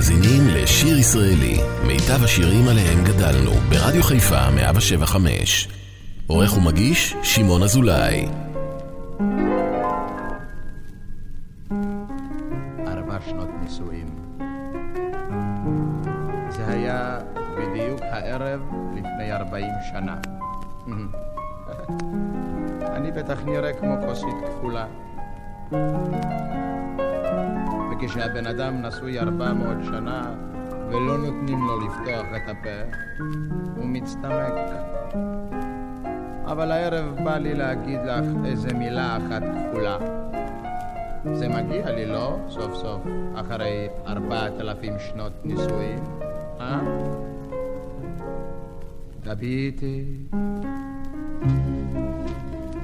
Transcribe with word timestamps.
מאזינים 0.00 0.48
לשיר 0.48 0.98
ישראלי, 0.98 1.56
מיטב 1.86 2.24
השירים 2.24 2.68
עליהם 2.68 3.04
גדלנו, 3.04 3.50
ברדיו 3.50 4.02
חיפה 4.02 4.50
175. 4.50 5.68
עורך 6.26 6.56
ומגיש, 6.56 7.16
שמעון 7.22 7.62
אזולאי. 7.62 8.28
ארבע 12.86 13.18
שנות 13.28 13.48
נישואים. 13.62 14.06
זה 16.50 16.68
היה 16.68 17.18
בדיוק 17.58 18.00
הערב 18.02 18.60
לפני 18.94 19.32
ארבעים 19.32 19.72
שנה. 19.92 20.16
אני 22.96 23.12
בטח 23.12 23.38
נראה 23.44 23.72
כמו 23.72 23.96
כוסית 24.06 24.34
כפולה. 24.46 24.86
וכשהבן 28.02 28.46
אדם 28.46 28.82
נשוי 28.82 29.18
ארבע 29.18 29.52
מאות 29.52 29.84
שנה 29.84 30.34
ולא 30.88 31.18
נותנים 31.18 31.58
לו 31.66 31.80
לפתוח 31.80 32.26
את 32.36 32.48
הפה, 32.48 32.98
הוא 33.76 33.84
מצטמק. 33.86 34.52
אבל 36.44 36.72
הערב 36.72 37.16
בא 37.24 37.36
לי 37.36 37.54
להגיד 37.54 38.00
לך 38.04 38.24
איזה 38.44 38.74
מילה 38.74 39.16
אחת 39.16 39.42
כפולה. 39.42 39.98
זה 41.34 41.48
מגיע 41.48 41.90
לי, 41.90 42.06
לא? 42.06 42.38
סוף 42.48 42.74
סוף, 42.74 43.02
אחרי 43.34 43.88
ארבעת 44.06 44.52
אלפים 44.60 44.94
שנות 44.98 45.32
נישואים, 45.44 45.98
אה? 46.60 46.80
תביטי, 49.22 50.04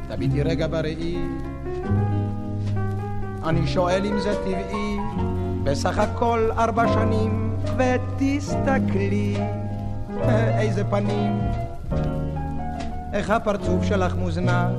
תביטי 0.08 0.42
רגע 0.42 0.66
בראי, 0.66 1.18
אני 3.44 3.66
שואל 3.66 4.06
אם 4.06 4.18
זה 4.18 4.34
טבעי, 4.44 4.95
בסך 5.66 5.98
הכל 5.98 6.50
ארבע 6.58 6.92
שנים, 6.92 7.56
ותסתכלי, 7.76 9.36
איזה 10.58 10.84
פנים, 10.84 11.40
איך 13.12 13.30
הפרצוף 13.30 13.84
שלך 13.84 14.14
מוזנח, 14.14 14.70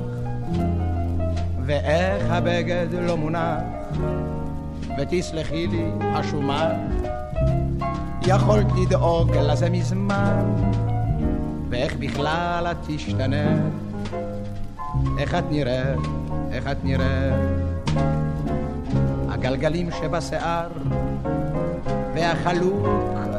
ואיך 1.66 2.30
הבגד 2.30 2.86
לא 2.92 3.16
מונח, 3.16 3.62
ותסלחי 4.98 5.66
לי, 5.66 5.90
השומה, 6.00 6.70
יכולת 8.26 8.66
לדאוג 8.82 9.36
לזה 9.36 9.70
מזמן, 9.70 10.54
ואיך 11.68 11.96
בכלל 11.96 12.66
את 12.70 12.76
תשתנה, 12.86 13.56
איך 15.18 15.34
את 15.34 15.44
נראית, 15.50 16.00
איך 16.52 16.66
את 16.66 16.84
נראית. 16.84 17.67
הגלגלים 19.38 19.90
שבשיער, 19.90 20.68
והחלוק 22.14 22.86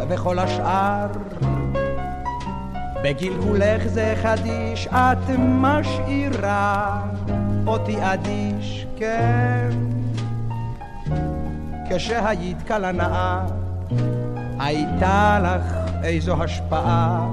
וכל 0.10 0.40
השאר. 0.40 1.08
בגלגולך 3.04 3.88
זה 3.88 4.14
חדיש, 4.22 4.88
את 4.88 5.30
משאירה 5.40 7.02
אותי 7.68 7.96
אדיש, 8.00 8.88
כן. 8.98 9.70
כשהיית 11.90 12.62
קלה 12.62 12.92
נאה, 12.92 13.46
הייתה 14.60 15.40
לך 15.44 15.92
איזו 16.04 16.44
השפעה. 16.44 17.30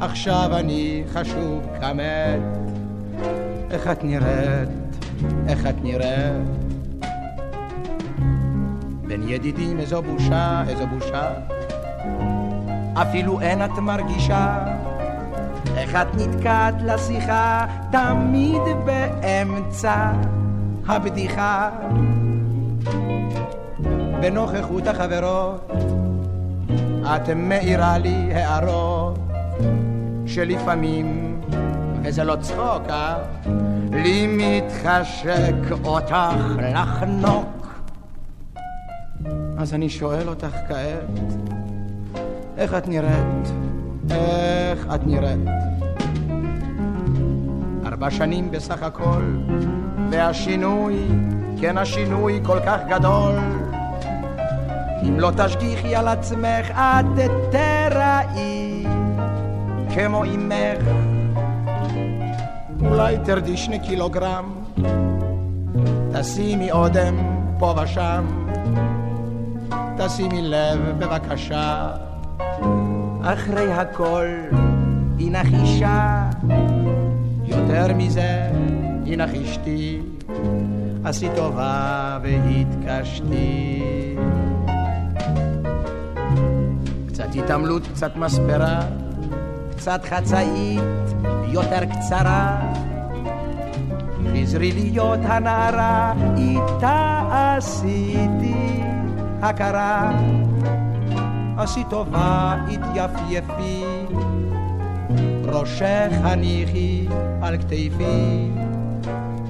עכשיו 0.00 0.50
אני 0.56 1.02
חשוב 1.12 1.66
כמת, 1.80 2.40
איך 3.70 3.86
את 3.86 4.04
נראית, 4.04 4.68
איך 5.48 5.66
את 5.66 5.74
נראית. 5.82 6.69
בין 9.10 9.28
ידידים 9.28 9.80
איזו 9.80 10.02
בושה, 10.02 10.62
איזו 10.68 10.86
בושה. 10.86 11.30
אפילו 12.94 13.40
אין 13.40 13.64
את 13.64 13.78
מרגישה 13.78 14.58
איך 15.76 15.94
את 15.94 16.06
נתקעת 16.14 16.74
לשיחה 16.82 17.66
תמיד 17.92 18.62
באמצע 18.84 20.12
הבדיחה. 20.86 21.70
בנוכחות 24.20 24.86
החברות 24.86 25.70
את 27.02 27.30
מאירה 27.30 27.98
לי 27.98 28.34
הערות 28.34 29.18
שלפעמים, 30.26 31.40
וזה 32.02 32.24
לא 32.24 32.36
צחוק, 32.36 32.82
אה? 32.90 33.16
לי 33.92 34.26
מתחשק 34.26 35.84
אותך 35.84 36.16
לחנוק 36.58 37.59
אז 39.60 39.74
אני 39.74 39.88
שואל 39.88 40.28
אותך 40.28 40.56
כעת, 40.68 41.20
איך 42.56 42.74
את 42.74 42.88
נראית? 42.88 43.52
איך 44.10 44.86
את 44.94 45.06
נראית? 45.06 45.48
ארבע 47.86 48.10
שנים 48.10 48.50
בסך 48.50 48.82
הכל, 48.82 49.22
והשינוי, 50.10 51.08
כן 51.60 51.78
השינוי 51.78 52.40
כל 52.42 52.58
כך 52.66 52.78
גדול. 52.88 53.34
אם 55.02 55.20
לא 55.20 55.30
תשגיחי 55.36 55.94
על 55.94 56.08
עצמך, 56.08 56.70
את 56.70 57.30
תראי 57.50 58.86
כמו 59.94 60.24
אמך. 60.24 60.84
אולי 62.80 63.16
תרדי 63.24 63.56
שני 63.56 63.78
קילוגרם, 63.78 64.52
תשימי 66.12 66.72
אודם 66.72 67.14
פה 67.58 67.74
ושם. 67.82 68.24
תשימי 69.96 70.42
לב 70.42 70.78
בבקשה, 70.98 71.90
אחרי 73.22 73.72
הכל 73.72 74.26
הינך 75.18 75.48
אישה, 75.62 76.30
יותר 77.44 77.94
מזה 77.94 78.50
הינך 79.04 79.30
אשתי, 79.34 80.00
עשי 81.04 81.28
טובה 81.36 82.18
והתקשתי. 82.22 83.82
קצת 87.08 87.34
התעמלות, 87.34 87.82
קצת 87.86 88.16
מספרה, 88.16 88.80
קצת 89.76 90.00
חצאית, 90.04 90.80
יותר 91.46 91.84
קצרה. 91.84 92.72
חזרי 94.32 94.72
להיות 94.72 95.18
הנערה, 95.22 96.12
איתה 96.36 97.22
עשיתי 97.56 98.49
הכרה. 99.42 100.12
עשי 101.58 101.80
טובה, 101.90 102.56
התייפייפי, 102.72 103.84
ראשך 105.44 106.12
הניחי 106.22 107.06
על 107.42 107.58
כתפי, 107.58 108.50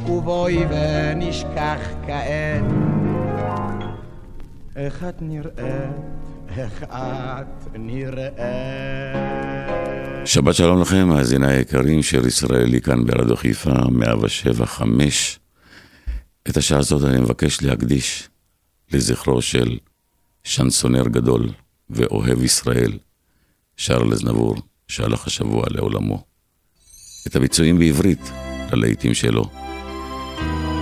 ובואי 0.06 0.59
ונשכח 0.71 1.81
כעת. 2.06 2.65
איך 4.77 5.05
את 5.09 5.23
נראית, 5.23 5.56
איך 6.56 6.84
את 6.89 7.69
נראית. 7.79 8.34
שבת 10.25 10.55
שלום 10.55 10.81
לכם, 10.81 11.09
מאזיני 11.09 11.53
היקרים, 11.53 12.03
שיר 12.03 12.27
ישראלי 12.27 12.81
כאן 12.81 13.06
ברדיו 13.06 13.37
חיפה, 13.37 13.73
107.5. 13.73 14.83
את 16.49 16.56
השעה 16.56 16.79
הזאת 16.79 17.05
אני 17.05 17.21
מבקש 17.21 17.62
להקדיש 17.62 18.30
לזכרו 18.93 19.43
של 19.43 19.78
שנסונר 20.45 21.09
גדול 21.09 21.49
ואוהב 21.91 22.43
ישראל, 22.43 22.99
שרלז 23.77 24.25
נבור, 24.25 24.56
שהלך 24.89 25.27
השבוע 25.27 25.65
לעולמו. 25.71 26.25
את 27.27 27.37
הביצועים 27.37 27.79
בעברית 27.79 28.31
ללהיטים 28.73 29.15
שלו. 29.15 29.45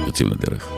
יוצאים 0.07 0.29
לדרך. 0.29 0.78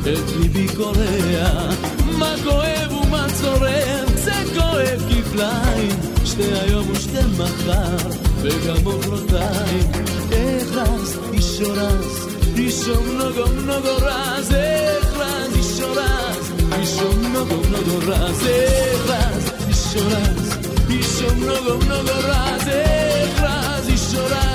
את 0.00 0.32
ליבי 0.40 0.66
קורע. 0.76 1.70
מה 2.18 2.34
כואב 2.44 2.92
ומה 2.92 3.26
צורם, 3.40 4.06
זה 4.14 4.32
כואב 4.54 5.02
כפליים, 5.08 5.96
שתי 6.24 6.42
היום 6.42 6.90
ושתי 6.92 7.18
מחר, 7.38 7.96
וגם 8.42 8.76
מחרתיים. 8.84 9.90
איך 10.32 10.68
רז, 10.74 11.18
אישו 11.32 11.72
רז, 11.72 12.28
אישו 12.56 13.00
נוגו 13.00 13.46
נוגו 13.46 13.96
רז, 14.00 14.54
איך 14.54 15.16
רז, 15.16 15.56
אישו 15.56 15.92
רז, 15.92 16.52
אישו 16.78 17.12
נוגו 17.32 17.56
נוגו 17.70 17.98
רז, 18.06 18.46
איך 18.46 19.06
רז, 19.06 19.52
אישו 19.68 20.00
רז, 20.06 20.58
אישו 20.90 21.34
נוגו 21.34 21.84
נוגו 21.84 22.18
רז, 22.24 22.68
איך 22.68 23.42
רז, 23.42 23.88
אישו 23.88 24.24
רז, 24.24 24.48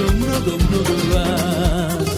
son 0.00 0.18
mnogo, 0.18 0.58
mnogo 0.58 0.94
raz. 1.14 2.09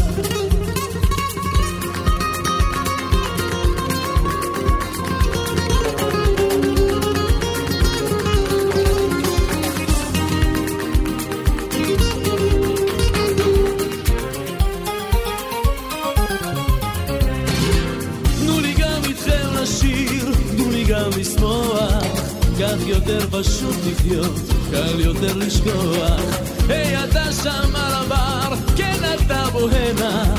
כך 22.73 22.87
יותר 22.87 23.19
פשוט 23.31 23.77
לחיות, 23.87 24.35
קל 24.71 25.01
יותר 25.01 25.37
לשכוח. 25.37 26.21
היי 26.69 27.05
אתה 27.05 27.33
שם 27.43 27.77
על 27.77 27.93
הבר, 27.93 28.57
כן 28.77 29.01
אתה 29.15 29.45
בוא 29.53 29.71
הנה 29.71 30.35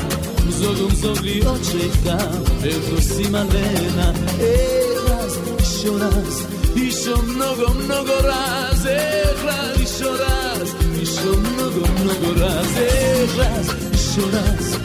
זוג 0.50 0.82
ומזוג 0.82 1.18
להיות 1.22 1.62
שקה, 1.63 2.18
וכוסים 2.62 3.36
עלינה 3.36 4.12
איך 4.40 5.12
אז 5.12 5.38
אישו 5.60 5.96
רז, 5.96 6.48
אישו 6.75 7.22
נוגו 7.22 7.74
נוגו 7.88 8.13
רז 8.24 8.88
איך 8.88 9.46
רז 9.46 9.80
אישו 9.80 10.12
רז, 10.12 10.75
אישו 11.00 11.36
נוגו 11.58 11.86
נוגו 12.06 12.32
רז 12.36 12.78
איך 12.78 13.36
רז 13.38 13.72
אישו 13.94 14.28
רז, 14.32 14.84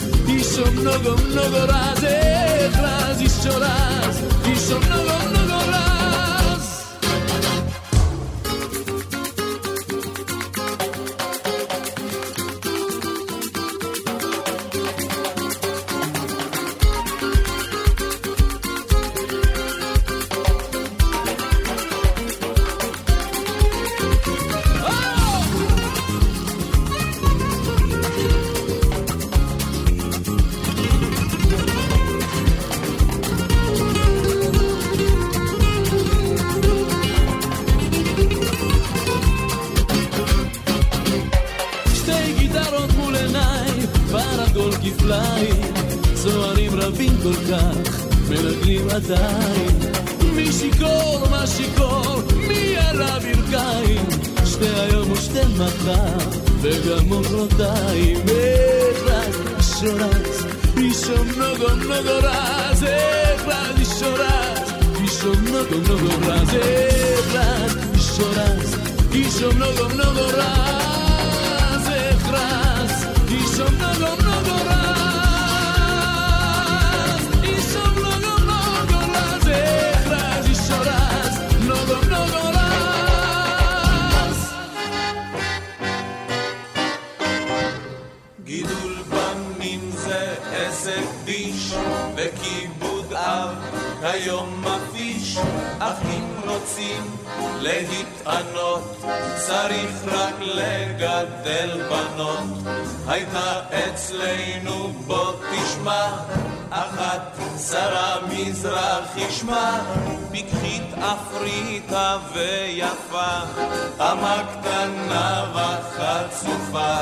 אמה 114.00 114.42
קטנה 114.52 115.44
וחצופה, 115.54 116.96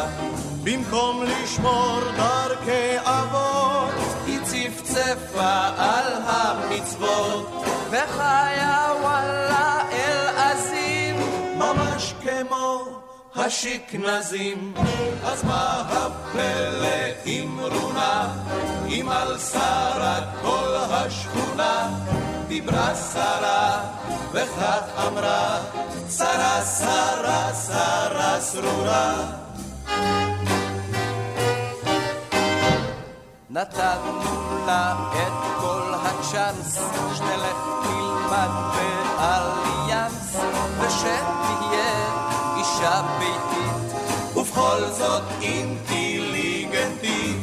במקום 0.65 1.23
לשמור 1.23 2.01
דרכי 2.17 2.97
אבות, 3.03 3.95
היא 4.27 4.39
צפצפה 4.43 5.69
על 5.77 6.13
המצוות, 6.27 7.65
וחיה 7.91 8.87
וואלה 9.01 9.83
אל 9.93 10.29
עזים, 10.37 11.17
ממש 11.59 12.15
כמו 12.21 12.85
השכנזים. 13.37 14.75
אז 15.25 15.45
מה 15.45 15.85
הפלא 15.89 17.33
אמרונה, 17.41 18.35
אם 18.89 19.09
על 19.09 19.39
שרה 19.39 20.21
כל 20.43 20.75
השכונה 20.91 21.89
דיברה 22.49 22.95
שרה, 23.12 23.81
וכך 24.33 24.83
אמרה, 25.07 25.59
שרה, 26.11 26.62
שרה, 26.62 27.55
שרה 27.67 28.41
סרורה. 28.41 29.15
נתנו 33.50 34.21
לה 34.67 34.95
את 35.12 35.33
כל 35.61 35.93
הצ'אנס, 35.95 36.79
שתלך 37.15 37.57
תלמד 37.83 38.50
באליאנס, 39.17 40.37
ושתהיה 40.81 41.95
אישה 42.57 43.03
ביתית, 43.19 43.88
ובכל 44.37 44.81
זאת 44.99 45.23
אינטליגנטית, 45.43 47.37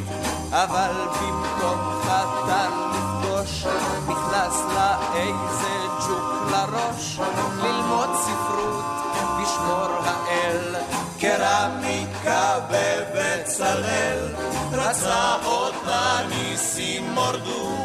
אבל 0.50 0.92
במקום 1.20 1.43
בבצלאל, 13.54 14.18
רצה 14.72 15.36
אותה 15.44 16.20
ניסים 16.28 17.10
מורדו, 17.10 17.76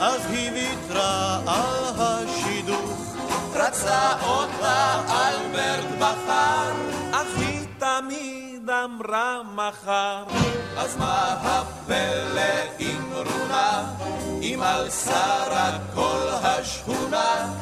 אז 0.00 0.20
היא 0.30 0.50
ויתרה 0.52 1.40
על 1.46 1.84
השידוך. 1.98 3.16
רצה 3.54 4.12
אותה 4.22 5.00
אלברט 5.08 5.86
בחר, 5.98 6.72
אך 7.12 7.38
היא 7.38 7.66
תמיד 7.78 8.70
אמרה 8.70 9.42
מחר. 9.54 10.24
אז 10.76 10.96
מה 10.96 11.36
הפלא 11.42 12.80
אם 12.80 13.12
רונה, 13.12 13.84
אם 14.42 14.60
על 14.62 14.90
שרה 14.90 15.78
כל 15.94 16.28
השכונה 16.42 17.52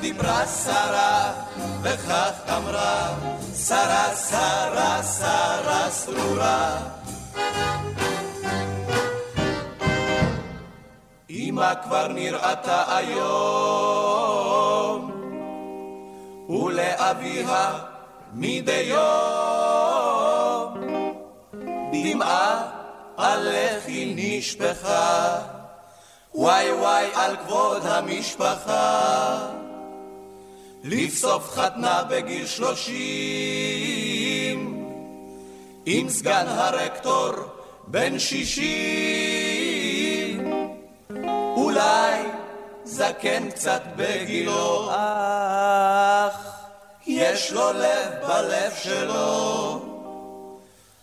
דיברה 0.00 0.46
שרה, 0.46 1.32
וכך 1.82 2.32
אמרה, 2.56 3.14
שרה, 3.54 4.16
שרה, 4.30 5.02
שרה 5.02 5.90
סרורה. 5.90 6.97
אמא 11.30 11.74
כבר 11.84 12.08
נראתה 12.08 12.96
היום, 12.96 13.28
ולאביה 16.48 17.72
מדי 18.34 18.80
יום 18.80 20.28
דמעה 21.92 22.70
על 23.16 23.48
לחי 23.48 24.12
נשפכה, 24.16 25.38
וואי 26.34 26.72
וואי 26.72 27.06
על 27.14 27.36
כבוד 27.36 27.86
המשפחה. 27.86 29.38
לבסוף 30.84 31.50
חתנה 31.50 32.02
בגיל 32.10 32.46
שלושים, 32.46 32.98
עם 35.90 36.08
סגן 36.08 36.44
הרקטור 36.48 37.30
בן 37.86 38.18
שישים. 38.18 39.54
אולי 41.56 42.22
זקן 42.84 43.50
קצת 43.50 43.82
בגילו, 43.96 44.90
אך 44.90 46.36
יש 47.06 47.52
לו 47.52 47.72
לב 47.72 48.12
בלב 48.28 48.72
שלו. 48.82 49.84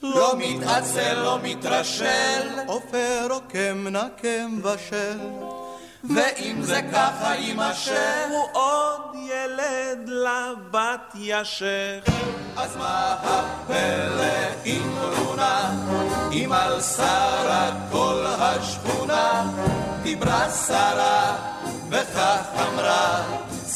לא 0.01 0.33
מתעצל, 0.37 1.13
לא 1.13 1.37
מתרשל, 1.43 2.49
עופר 2.67 3.27
עוקם 3.29 3.87
נקם 3.91 4.61
בשל. 4.61 5.19
ואם 6.09 6.61
זה 6.61 6.81
ככה 6.93 7.35
יימשך, 7.35 8.25
הוא 8.29 8.47
עוד 8.51 9.15
ילד 9.15 10.09
לבת 10.09 11.15
ישך. 11.15 11.99
אז 12.57 12.75
מה 12.75 13.15
הפלא 13.23 14.63
אם 14.65 14.95
רונה, 15.17 15.71
אם 16.31 16.51
על 16.51 16.81
שרה 16.81 17.71
כל 17.91 18.25
השכונה, 18.39 19.43
דיברה 20.03 20.49
שרה, 20.49 21.35
וכך 21.89 22.41
אמרה, 22.59 23.21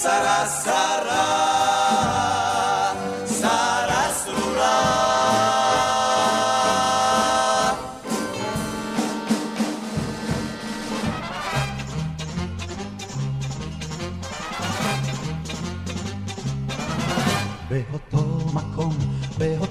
שרה 0.01 0.45
שרה, 0.63 0.63
שרה 0.63 1.58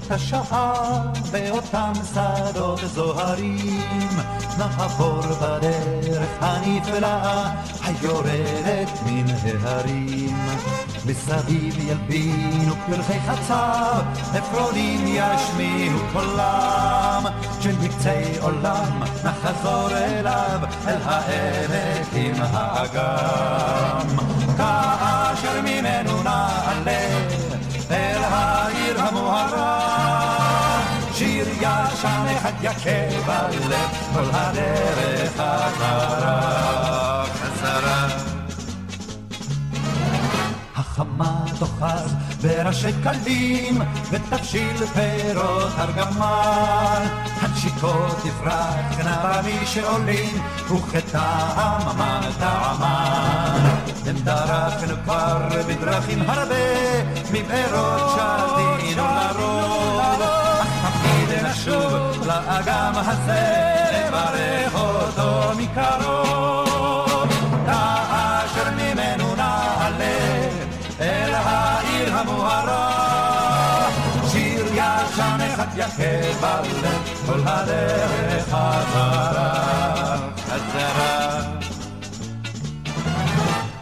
באותה 0.09 0.23
שעה, 0.23 1.01
באותם 1.31 1.91
שדות 2.13 2.79
זוהרים, 2.93 4.09
נעבור 4.57 5.21
בדרך 5.21 6.29
הנפלאה, 6.41 7.51
היורדת 7.83 8.89
מן 9.05 9.25
ההרים. 9.63 10.37
מסביב 11.05 11.79
ילבינו 11.79 12.73
פרחי 12.87 13.19
חצב, 13.19 14.01
עפרונים 14.33 15.05
ישמיעו 15.07 15.99
קולם, 16.13 17.23
שמקצה 17.61 18.23
עולם 18.41 18.99
נחזור 19.23 19.89
אליו, 19.91 20.59
אל 20.87 20.97
העמק 21.05 22.07
עם 22.13 22.35
האגם. 22.39 24.07
כאשר 24.57 25.61
ממנו 25.63 26.23
נעלה 26.23 27.38
ישן 31.99 32.25
אחד 32.37 32.51
יכה 32.61 32.99
בלב, 33.25 33.89
כל 34.13 34.23
הדרך 34.33 35.31
חזרה, 35.33 37.25
חזרה. 37.25 38.07
החמה 40.75 41.43
תאחז 41.59 42.15
בראשי 42.41 42.91
קלים, 43.03 43.81
ותבשיל 44.11 44.85
פירות 44.85 45.71
ארגמן. 45.79 47.05
הנשיקות 47.41 48.17
תפרחנה 48.17 49.41
במי 49.41 49.65
שעולים, 49.65 50.43
וכטעמן 50.71 52.21
טעמן. 52.39 53.69
הם 54.05 54.15
דרכנו 54.23 54.95
כבר 55.03 55.47
בדרכים 55.67 56.21
הרבה, 56.29 56.55
מבארות 57.31 58.11
שתינו 58.11 59.03
לרוב. 59.03 59.68
נשוב 61.51 62.27
לאגם 62.27 62.91
הזה, 62.95 63.65
לברך 63.93 64.75
אותו 64.75 65.51
מקרוב. 65.57 67.29
כאשר 67.65 68.69
ממנו 68.77 69.35
נעלה 69.35 70.49
אל 70.99 71.33
העיר 71.33 72.15
המוארה. 72.17 73.89
שיר 74.31 74.65
ישן 74.73 75.39
אחד 75.53 75.67
יכה 75.75 76.39
בלב, 76.41 77.09
כל 77.25 77.39
הדרך 77.45 78.43
חזרה, 78.43 80.17
חזרה. 80.37 81.41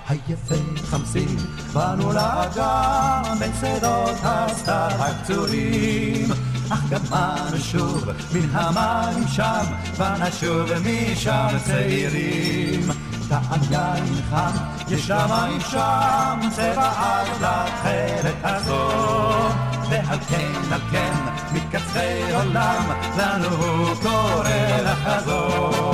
היפה 0.10 0.56
חמסים, 0.84 1.38
באנו 1.74 2.14
לאגם 2.14 3.40
בין 3.40 3.52
שדות 3.62 4.16
הסתר 4.24 4.88
הקצורים. 5.00 6.47
אך 6.70 6.90
גם 6.90 7.02
אנו 7.14 7.58
שוב 7.58 8.10
מן 8.34 8.50
המים 8.52 9.28
שם, 9.28 9.64
ונשוב 9.98 10.70
משם 10.86 11.48
צעירים. 11.66 12.90
טעם 13.30 13.60
יין 13.72 14.22
חם, 14.30 14.52
יש 14.88 15.10
למים 15.10 15.60
שם, 15.60 16.40
צבע 16.56 16.90
עד 16.98 17.28
לתכלת 17.42 18.36
הזאת. 18.44 19.52
ועל 19.90 20.20
כן, 20.30 20.52
על 20.72 20.80
כן, 20.92 21.14
מקצרי 21.54 22.34
עולם, 22.34 22.92
לנו 23.18 23.48
הוא 23.48 23.96
קורא 24.02 24.82
לחזור. 24.84 25.94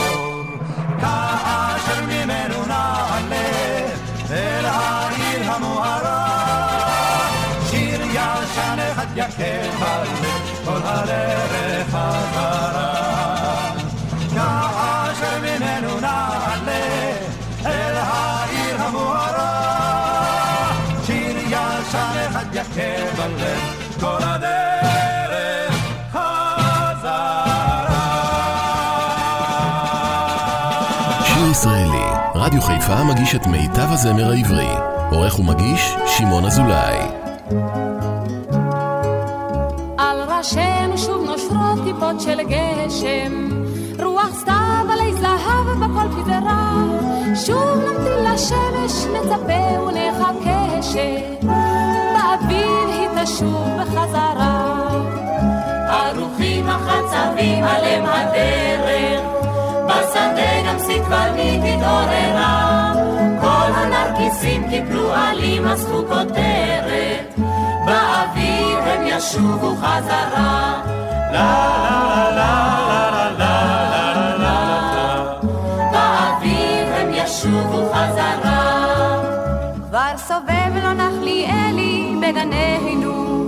כאשר 1.00 2.06
ממנו 2.08 2.66
נעלה, 2.66 3.90
אל 4.32 4.66
העיר 4.66 5.52
המוארה, 5.52 6.40
שיר 7.70 8.02
ישן 8.02 8.78
אחד 8.92 9.08
יכה 9.16 9.78
בלב, 9.80 10.43
כל 10.66 10.80
הדרך 10.84 11.88
חזרה. 11.88 12.94
כאשר 14.34 15.40
ממנו 15.42 16.00
נעלה, 16.00 17.12
אל 17.66 17.96
העיר 17.96 18.82
המוארה, 18.82 19.52
שיר 21.06 21.38
ישן 21.38 22.28
אחד 22.30 22.46
יכה 22.54 23.16
בלב, 23.18 23.60
כל 24.00 24.18
הדרך 24.22 25.76
חזרה. 26.12 27.46
שיר 31.26 31.52
ישראלי, 31.52 32.06
רדיו 32.36 32.62
חיפה 32.62 33.04
מגיש 33.04 33.36
את 33.36 33.48
מיטב 33.48 33.92
הזמר 33.92 34.32
העברי. 34.32 34.70
עורך 35.12 35.40
ומגיש, 35.40 35.96
שמעון 36.18 36.46
אזולאי. 36.46 36.98
של 42.24 42.40
גשם, 42.44 43.50
רוח 44.04 44.40
סתיו 44.40 44.86
עלי 44.90 45.14
זהב 45.14 45.68
בכל 45.80 46.08
פזרה, 46.22 46.74
שוב 47.46 47.78
נמתין 47.78 48.34
לשמש, 48.34 49.06
נצפה 49.14 49.82
ונחכה 49.88 50.82
שבאביב 50.82 52.60
היא 52.90 53.24
תשוב 53.24 53.68
בחזרה. 53.80 54.74
ערוכים 55.90 56.68
החצבים 56.68 57.64
עליהם 57.64 58.06
הדרך. 58.06 59.22
בשדה 59.88 60.64
גם 60.68 60.80
סקבנית 60.80 61.62
התעוררה, 61.64 62.94
כל 63.42 63.72
הנרקיסים 63.76 64.70
קיפלו 64.70 65.14
עלים, 65.14 65.66
אספו 65.66 66.04
כותרת, 66.08 67.40
באוויר 67.86 68.80
הם 68.80 69.08
ישובו 69.08 69.76
חזרה. 69.76 71.03
לא 71.34 71.74
בגנינו, 82.24 83.48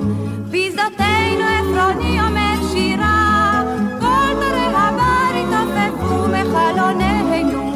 בשדותינו 0.52 1.46
עפרוני 1.60 2.20
אומר 2.22 2.68
שירה, 2.72 3.62
כל 4.00 4.34
דרי 4.40 4.68
הבר 4.76 5.32
התעופפו 5.40 6.28
מחלוננו, 6.28 7.72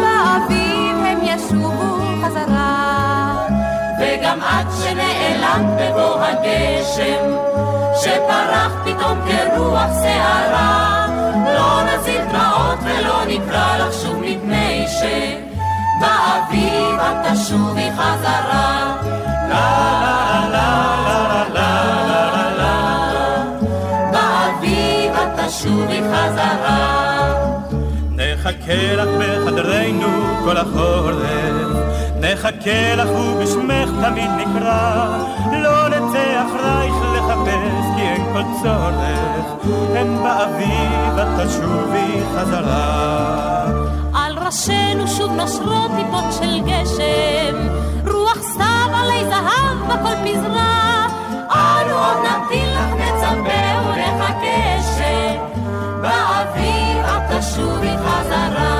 באביב 0.00 0.96
הם 1.04 1.18
ישובו 1.22 1.98
חזרה. 2.24 3.46
וגם 4.00 4.38
עד 4.42 4.66
שנעלם 4.82 5.66
בבוא 5.78 6.20
הגשם, 6.20 7.24
שפרח 7.96 8.72
פתאום 8.84 9.18
כרוח 9.26 9.90
שערה. 10.02 11.06
לא 11.54 11.82
נזיל 11.82 12.24
דמעות 12.24 12.78
ולא 12.84 13.24
נקרא 13.28 13.76
לך 13.76 13.92
שוב 14.02 14.16
מפני 14.20 14.84
ש... 14.88 15.02
באביב 16.00 17.00
את 17.00 17.32
תשובי 17.32 17.88
חזרה. 17.96 18.96
לה 19.48 20.48
לה 20.50 20.96
לה 21.04 21.44
לה 21.54 22.30
לה 22.30 22.50
לה 22.58 23.44
באביב 24.12 25.12
את 25.12 25.40
תשובי 25.46 26.00
חזרה. 26.12 27.04
נחכה 28.10 28.94
לך 28.96 29.08
בחדרנו 29.18 30.24
כל 30.44 30.56
החורף, 30.56 31.86
נחכה 32.20 32.94
לך 32.96 33.08
ובשמך 33.10 33.90
תמיד 34.02 34.30
נקרא, 34.30 35.06
לא 35.52 35.88
נצא 35.88 36.42
אחרייך 36.46 37.03
צורך, 38.64 39.46
הן 39.96 40.22
באביב 40.22 41.18
את 41.18 41.28
תשובי 41.46 42.22
חזרה. 42.34 43.64
על 44.14 44.38
ראשינו 44.38 45.08
שוב 45.08 45.32
נושרות 45.32 45.90
טיפות 45.96 46.24
של 46.40 46.60
גשם, 46.60 47.56
רוח 48.06 48.38
סתיו 48.42 48.90
עלי 48.94 49.24
זהב 49.24 49.78
בכל 49.88 50.14
פזרה. 50.24 51.06
אנו 51.50 51.94
עוד 51.94 52.16
נמתין 52.26 52.68
לך, 52.74 52.90
נצפה 52.92 53.62
ונחכה 53.88 54.82
שבאביב 54.96 57.04
את 57.04 57.22
תשובי 57.38 57.94
חזרה. 57.98 58.73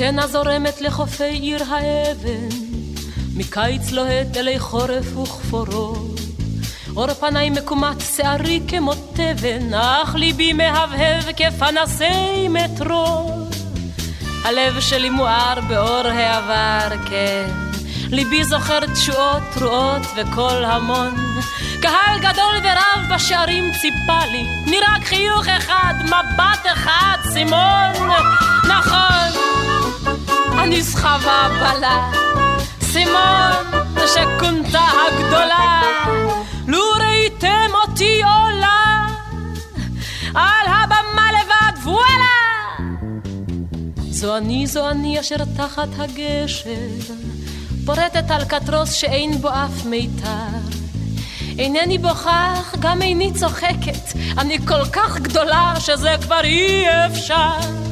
הסצנה 0.00 0.26
זורמת 0.26 0.80
לחופי 0.80 1.24
עיר 1.24 1.62
האבן, 1.68 2.48
מקיץ 3.36 3.90
לוהט 3.90 4.36
אלי 4.36 4.58
חורף 4.58 5.16
וכפורו. 5.16 5.94
אור 6.96 7.14
פניי 7.14 7.50
מקומת 7.50 8.00
שערי 8.16 8.60
כמו 8.68 8.94
תבן, 8.94 9.74
אך 9.74 10.14
ליבי 10.14 10.52
מהבהב 10.52 11.24
כפנסי 11.36 12.48
מטרו. 12.48 13.30
הלב 14.44 14.80
שלי 14.80 15.10
מואר 15.10 15.60
באור 15.68 16.06
העבר, 16.06 16.96
כן. 17.10 17.46
ליבי 18.10 18.44
זוכר 18.44 18.86
תשואות, 18.94 19.42
תרועות 19.54 20.02
וקול 20.16 20.64
המון. 20.64 21.14
קהל 21.82 22.18
גדול 22.18 22.56
ורב 22.62 23.14
בשערים 23.14 23.64
ציפה 23.72 24.24
לי, 24.32 24.46
נראה 24.66 24.96
חיוך 25.04 25.48
אחד, 25.48 25.94
מבט 26.04 26.66
אחד, 26.72 27.18
סימון. 27.32 28.10
נכון, 28.68 29.47
אני 30.62 30.82
סחבה 30.82 31.48
בלה, 31.60 32.10
סימון 32.82 33.82
שכונתה 34.06 34.80
הגדולה. 34.80 35.82
לו 36.66 36.78
ראיתם 37.00 37.70
אותי 37.82 38.22
עולה 38.22 39.06
על 40.34 40.66
הבמה 40.66 41.28
לבד, 41.32 41.82
וואלה! 41.84 42.38
זו 44.10 44.36
אני, 44.36 44.66
זו 44.66 44.90
אני 44.90 45.20
אשר 45.20 45.36
תחת 45.56 45.88
הגשר, 45.98 46.70
פורטת 47.86 48.30
על 48.30 48.44
קטרוס 48.44 48.92
שאין 48.92 49.38
בו 49.38 49.48
אף 49.48 49.84
מיתר. 49.84 50.58
אינני 51.58 51.98
בוכה, 51.98 52.54
אך 52.60 52.74
גם 52.78 53.02
איני 53.02 53.32
צוחקת, 53.32 54.12
אני 54.38 54.58
כל 54.66 54.84
כך 54.92 55.18
גדולה 55.18 55.74
שזה 55.80 56.14
כבר 56.22 56.40
אי 56.44 56.84
אפשר. 57.06 57.87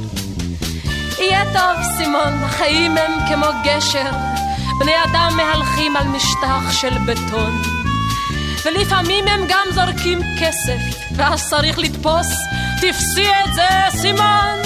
יהיה 1.18 1.44
טוב, 1.44 1.82
סימון, 1.96 2.42
החיים 2.44 2.96
הם 2.98 3.12
כמו 3.28 3.46
גשר, 3.64 4.10
בני 4.80 4.92
אדם 5.04 5.36
מהלכים 5.36 5.96
על 5.96 6.08
משטח 6.08 6.72
של 6.72 6.98
בטון. 7.06 7.62
ולפעמים 8.64 9.28
הם 9.28 9.40
גם 9.48 9.66
זורקים 9.74 10.20
כסף, 10.40 10.98
ואז 11.16 11.48
צריך 11.50 11.78
לתפוס, 11.78 12.26
תפסי 12.80 13.28
את 13.28 13.54
זה, 13.54 13.98
סימון. 14.00 14.58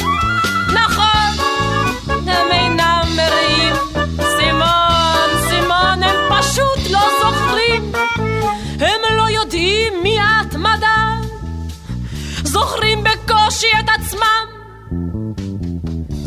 נכון, 0.75 1.10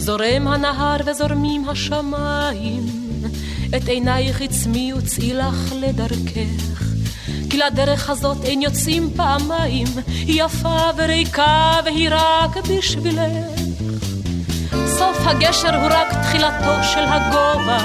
זורם 0.06 0.48
הנהר 0.48 0.98
וזורמים 1.06 1.70
השמיים, 1.70 2.86
את 3.78 3.88
עינייך 3.88 4.42
עצמי 4.42 4.94
וצאי 4.94 5.34
לך 5.34 5.74
לדרכך. 5.80 6.84
כי 7.50 7.58
לדרך 7.58 8.10
הזאת 8.10 8.38
אין 8.44 8.62
יוצאים 8.62 9.10
פעמיים, 9.16 9.88
היא 10.08 10.44
יפה 10.44 10.89
וריקה 10.98 11.80
והיא 11.86 12.10
רק 12.12 12.58
בשבילך. 12.70 13.60
סוף 14.88 15.18
הגשר 15.26 15.76
הוא 15.76 15.89
רק 15.92 16.08
תחילתו 16.24 16.84
של 16.94 17.04
הגובה, 17.08 17.78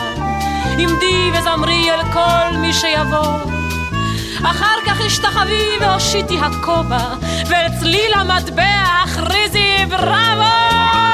עמדי 0.78 1.30
וזמרי 1.38 1.90
אל 1.90 2.12
כל 2.12 2.56
מי 2.56 2.72
שיבוא. 2.72 3.38
אחר 4.42 4.76
כך 4.86 5.00
השתחווי 5.06 5.78
והושיטי 5.80 6.38
הכובע, 6.38 7.14
ואצליל 7.48 8.12
המטבע 8.14 9.02
הכריזי 9.04 9.86
בראבו! 9.88 11.07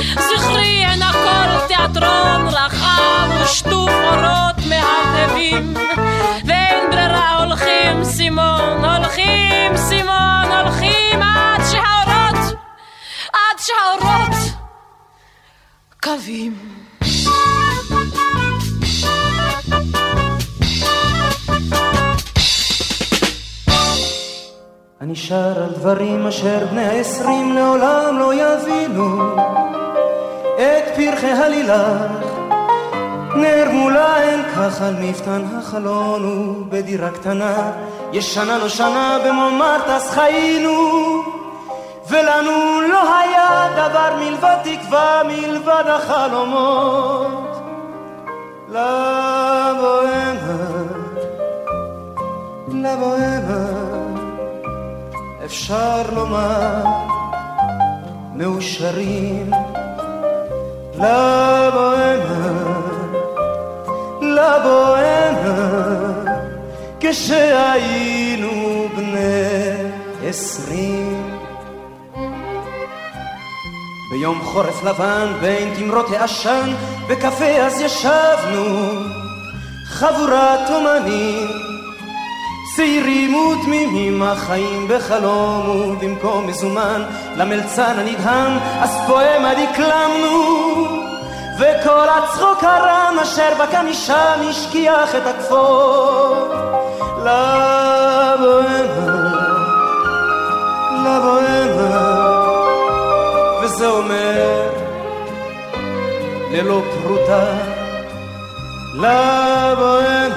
זכרי 0.00 0.84
אין 0.86 1.02
הכל 1.02 1.66
תיאטרון 1.68 2.46
רחב 2.48 3.28
ושטוף 3.44 3.90
אורות 3.90 4.56
מהבהבים 4.68 5.74
ואין 6.44 6.90
ברירה 6.90 7.44
הולכים 7.44 8.04
סימון, 8.04 8.84
הולכים 8.84 9.76
סימון, 9.76 10.46
הולכים 10.60 11.22
עד 11.22 11.60
שהאורות, 11.70 12.58
עד 13.32 13.58
שהאורות 13.58 14.36
קווים. 16.02 16.82
אני 25.02 25.16
שר 25.16 25.62
על 25.62 25.70
דברים 25.74 26.26
אשר 26.26 26.66
בני 26.70 26.84
העשרים 26.84 27.52
לעולם 27.52 28.18
לא 28.18 28.34
יבינו. 28.34 29.36
את 30.56 30.96
פרחי 30.96 31.30
הלילך 31.30 32.12
נר 33.34 33.70
מולה 33.72 34.22
אין 34.22 34.42
כך 34.56 34.82
על 34.82 34.94
מפתן 35.00 35.42
החלון 35.58 36.24
ובדירה 36.24 37.10
קטנה. 37.10 37.72
ישנה 38.12 38.58
נושנה 38.58 39.18
במומרטס 39.26 40.10
חיינו 40.10 41.22
ולנו 42.08 42.80
לא 42.80 43.18
היה 43.18 43.68
דבר 43.74 44.16
מלבד 44.18 44.56
תקווה, 44.64 45.22
מלבד 45.24 45.84
החלומות. 45.86 47.56
לבוהמה, 48.68 50.02
לבוהמה, 52.68 54.01
אפשר 55.52 56.02
לומר, 56.12 56.84
מאושרים. 58.34 59.50
לבוהמה, 60.94 62.52
לבוהמה, 64.20 65.68
כשהיינו 67.00 68.50
בני 68.96 69.90
עשרים. 70.24 71.38
ביום 74.10 74.40
חורף 74.42 74.84
לבן 74.84 75.32
בין 75.40 75.74
תמרות 75.74 76.10
העשן 76.10 76.72
בקפה 77.08 77.44
אז 77.44 77.80
ישבנו 77.80 78.90
חבורת 79.84 80.70
אומנים 80.70 81.61
צעירים 82.82 83.34
ותמימים 83.34 84.22
החיים 84.22 84.88
בחלום 84.88 85.68
ובמקום 85.68 86.46
מזומן. 86.46 87.02
למלצן 87.36 87.98
הנדהם 87.98 88.58
אז 88.80 88.90
פואמה 89.06 89.52
דקלמנו 89.54 90.86
וכל 91.58 92.08
הצחוק 92.08 92.64
הרם 92.64 93.16
אשר 93.22 93.54
בקע 93.60 93.82
משם 93.82 94.40
השכיח 94.50 95.14
את 95.14 95.26
הכפור. 95.26 96.36
לבוהמה 97.18 98.62
לבוהמה. 101.04 102.32
וזה 103.62 103.88
אומר 103.88 104.70
ללא 106.50 106.82
פרוטה 107.02 107.44
לבוהמה 108.94 110.32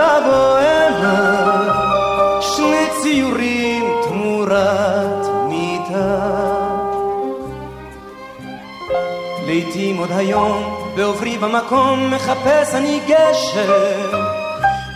לבוהמה 0.00 1.20
שני 2.40 2.86
ציורים 3.02 3.84
תמורת 4.04 5.26
מיטה. 5.48 6.40
לעתים 9.46 9.98
עוד 9.98 10.10
היום 10.12 10.76
בעוברי 10.96 11.38
במקום 11.38 12.10
מחפש 12.14 12.74
אני 12.74 13.00
גשר 13.06 14.10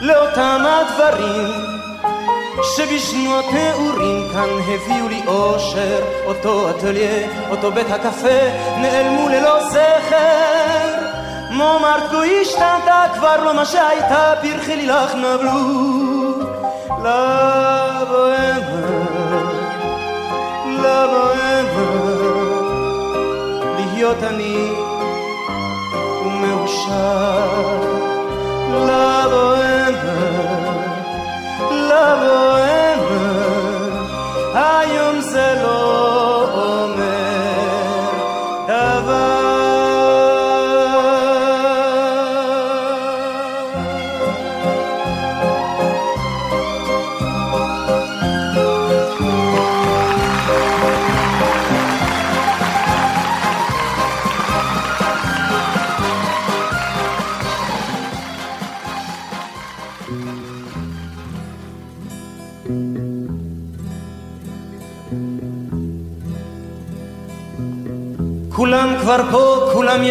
לאותם 0.01 0.63
הדברים 0.67 1.75
שבשנות 2.63 3.45
נעורים 3.53 4.29
כאן 4.33 4.49
הביאו 4.69 5.09
לי 5.09 5.23
אושר, 5.27 6.01
אותו 6.27 6.71
אטליה, 6.71 7.29
אותו 7.51 7.73
בית 7.73 7.91
הקפה, 7.91 8.41
נעלמו 8.81 9.29
ללא 9.29 9.71
זכר. 9.71 10.94
מומרטקו 11.55 12.23
השתנתה 12.23 13.05
כבר 13.15 13.45
לא 13.45 13.55
מה 13.55 13.65
שהייתה, 13.65 14.35
פרחי 14.43 14.77
לי 14.77 14.87
לך 14.87 15.15
נבלו. 15.15 16.35
לבוהמה, 16.99 18.35
לבוהמה, 20.83 21.85
להיות 23.95 24.23
אני 24.23 24.71
ומאושר. 26.25 27.55
לבוהמה 28.71 30.15
לבוהמה, 31.71 32.74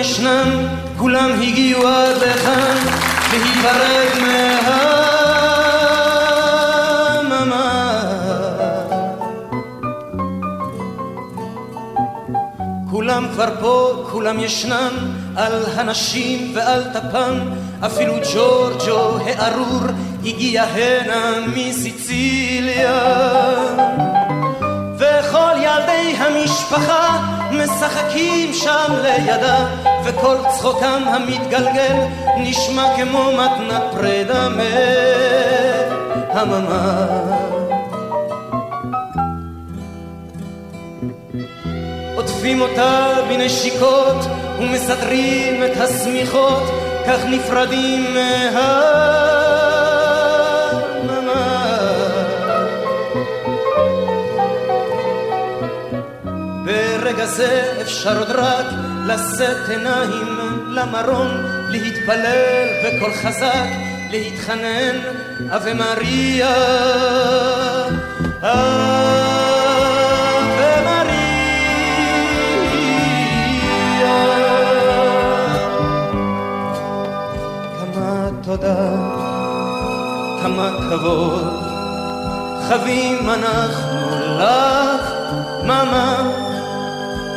ישנם, 0.04 0.68
כולם 0.98 1.30
הגיעו 1.42 1.88
עד 1.88 2.16
לכאן, 2.18 2.78
להיפרד 3.32 4.22
מהממה. 7.32 8.02
כולם 12.92 13.28
כבר 13.34 13.50
פה, 13.62 14.06
כולם 14.12 14.40
ישנם, 14.40 14.90
על 15.36 15.64
הנשים 15.76 16.52
ועל 16.56 16.84
טפם, 16.94 17.40
אפילו 17.86 18.14
ג'ורג'ו 18.34 19.18
הארור 19.26 19.84
הגיע 20.26 20.64
הנה 20.64 21.48
מסיציליה. 21.56 23.00
וכל 24.98 25.56
ילדי 25.58 26.16
המשפחה 26.18 27.34
משחקים 27.52 28.54
שם 28.54 28.94
לידה, 29.02 29.66
וכל 30.04 30.36
צחוקם 30.50 31.02
המתגלגל 31.06 31.96
נשמע 32.38 32.96
כמו 32.96 33.32
מתנת 33.32 33.84
פרידה 33.92 34.48
מהממה. 36.34 37.06
עוטפים 42.16 42.62
אותה 42.62 43.08
בנשיקות 43.30 44.26
ומסדרים 44.60 45.64
את 45.64 45.78
השמיכות, 45.78 46.64
כך 47.08 47.26
נפרדים 47.30 48.14
מה... 48.14 49.04
ברגע 56.66 57.26
זה 57.26 57.74
אפשר 57.82 58.20
עוד 58.20 58.32
רק 58.32 58.66
לשאת 59.08 59.70
עיניים 59.70 60.38
למרום, 60.70 61.30
להתפלל 61.70 62.68
בקול 62.84 63.14
חזק, 63.14 63.70
להתחנן, 64.10 64.98
אבה 65.50 65.74
מריה. 65.74 66.56
מריה. 68.42 68.84
כמה 80.42 80.70
כבוד, 80.90 81.64
חבים 82.70 83.30
אנחנו 83.30 84.38
לך, 84.40 85.12
ממה. 85.64 86.43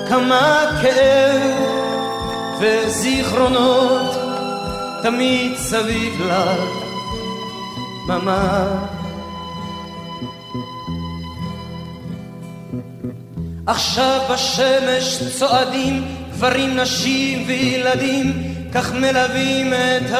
כמה 0.08 0.64
כאב 0.82 1.56
וזיכרונות 2.60 4.16
תמיד 5.02 5.56
סביב 5.56 6.22
לך, 6.26 6.60
דממה. 8.08 8.64
עכשיו 13.66 14.20
בשמש 14.30 15.22
צועדים 15.38 16.04
גברים, 16.32 16.76
נשים 16.76 17.44
וילדים, 17.46 18.54
כך 18.72 18.92
מלווים 18.92 19.72
את 19.72 20.10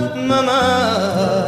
הדממה. 0.00 1.43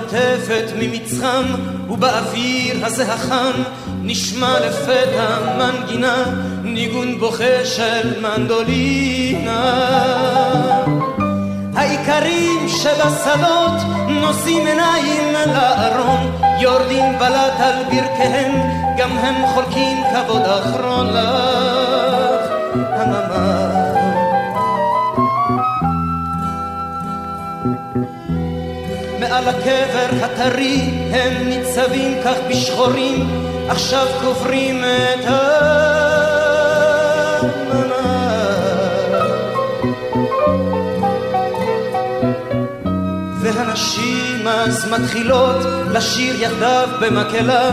נוטפת 0.00 0.72
ממצחם, 0.78 1.44
ובאוויר 1.90 2.86
הזה 2.86 3.12
החם 3.12 3.62
נשמע 4.02 4.60
לפתע 4.60 5.38
מנגינה, 5.58 6.24
ניגון 6.62 7.18
בוכה 7.18 7.64
של 7.64 8.20
מנדולינה. 8.20 9.60
האיכרים 11.74 12.68
שבשדות 12.68 13.80
נושאים 14.08 14.66
עיניים 14.66 15.34
לארון, 15.46 16.32
יורדים 16.60 17.18
בלט 17.18 17.60
על 17.60 17.84
ברכיהם, 17.84 18.52
גם 18.98 19.10
הם 19.18 19.46
חולקים 19.46 19.98
כבוד 20.10 20.42
אחרון 20.42 21.06
לך, 21.06 22.50
הממה. 22.74 23.69
ועל 29.44 29.54
הקבר 29.54 30.24
הטרי 30.24 30.80
הם 31.12 31.48
ניצבים 31.48 32.18
כך 32.24 32.34
בשחורים, 32.50 33.28
עכשיו 33.68 34.06
קוברים 34.20 34.84
את 34.84 35.24
המנה. 35.26 35.60
והנשים 43.40 44.48
אז 44.48 44.92
מתחילות 44.92 45.56
לשיר 45.92 46.42
יחדיו 46.42 46.88
במקהלה, 47.00 47.70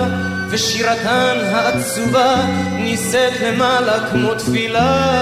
ושירתן 0.49 1.37
העצובה 1.51 2.35
נישאת 2.71 3.33
למעלה 3.41 4.09
כמו 4.11 4.35
תפילה. 4.35 5.17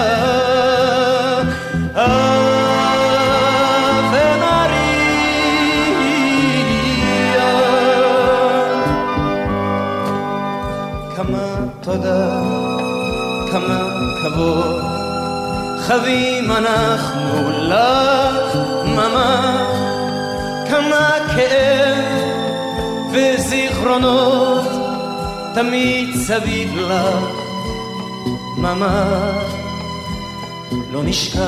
כבוד, 14.36 14.84
חבים 15.78 16.52
אנחנו 16.52 17.50
לך 17.50 18.56
ממש, 18.84 19.78
כמה 20.70 21.10
כאב 21.36 22.34
וזיכרונות 23.12 24.64
תמיד 25.54 26.08
סביב 26.16 26.76
לך 26.76 27.24
ממש. 28.56 29.46
לא 30.92 31.02
נשכח, 31.04 31.40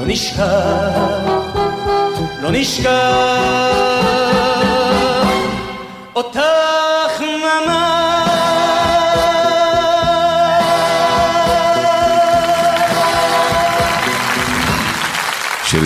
לא 0.00 0.06
נשכח, 0.06 0.96
לא 2.42 2.50
נשכח 2.50 2.90
אותך 6.16 7.20
ממש. 7.20 7.89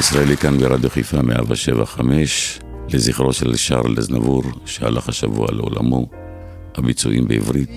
שיר 0.05 0.17
ישראלי 0.17 0.37
כאן 0.37 0.59
ברדיו 0.59 0.91
חיפה 0.91 1.23
175, 1.23 2.59
לזכרו 2.89 3.33
של 3.33 3.57
שרל 3.57 3.95
אזנבור, 3.99 4.43
שהלך 4.67 5.09
השבוע 5.09 5.47
לעולמו, 5.53 6.07
הביצועים 6.75 7.29
בעברית 7.29 7.71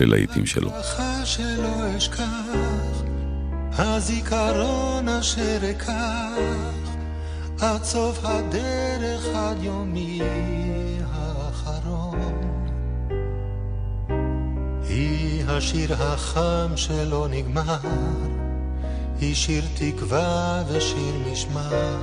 ללהיטים 0.00 0.46
שלו. 0.46 0.70
הזיכרון 3.72 5.08
אשר 5.08 5.70
אקח 5.70 5.92
עד 7.60 7.84
סוף 7.84 8.18
הדרך 8.22 9.26
עד 9.34 9.62
יומי 9.62 10.20
האחרון 11.12 12.18
היא 14.88 15.44
השיר 15.48 15.94
החם 15.94 16.76
שלא 16.76 17.28
נגמר 17.30 17.78
היא 19.20 19.34
שיר 19.34 19.64
תקווה 19.74 20.62
ושיר 20.68 21.14
משמר, 21.32 21.96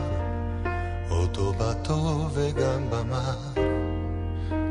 אותו 1.11 1.53
בטוב 1.57 2.31
וגם 2.33 2.89
במר, 2.89 3.63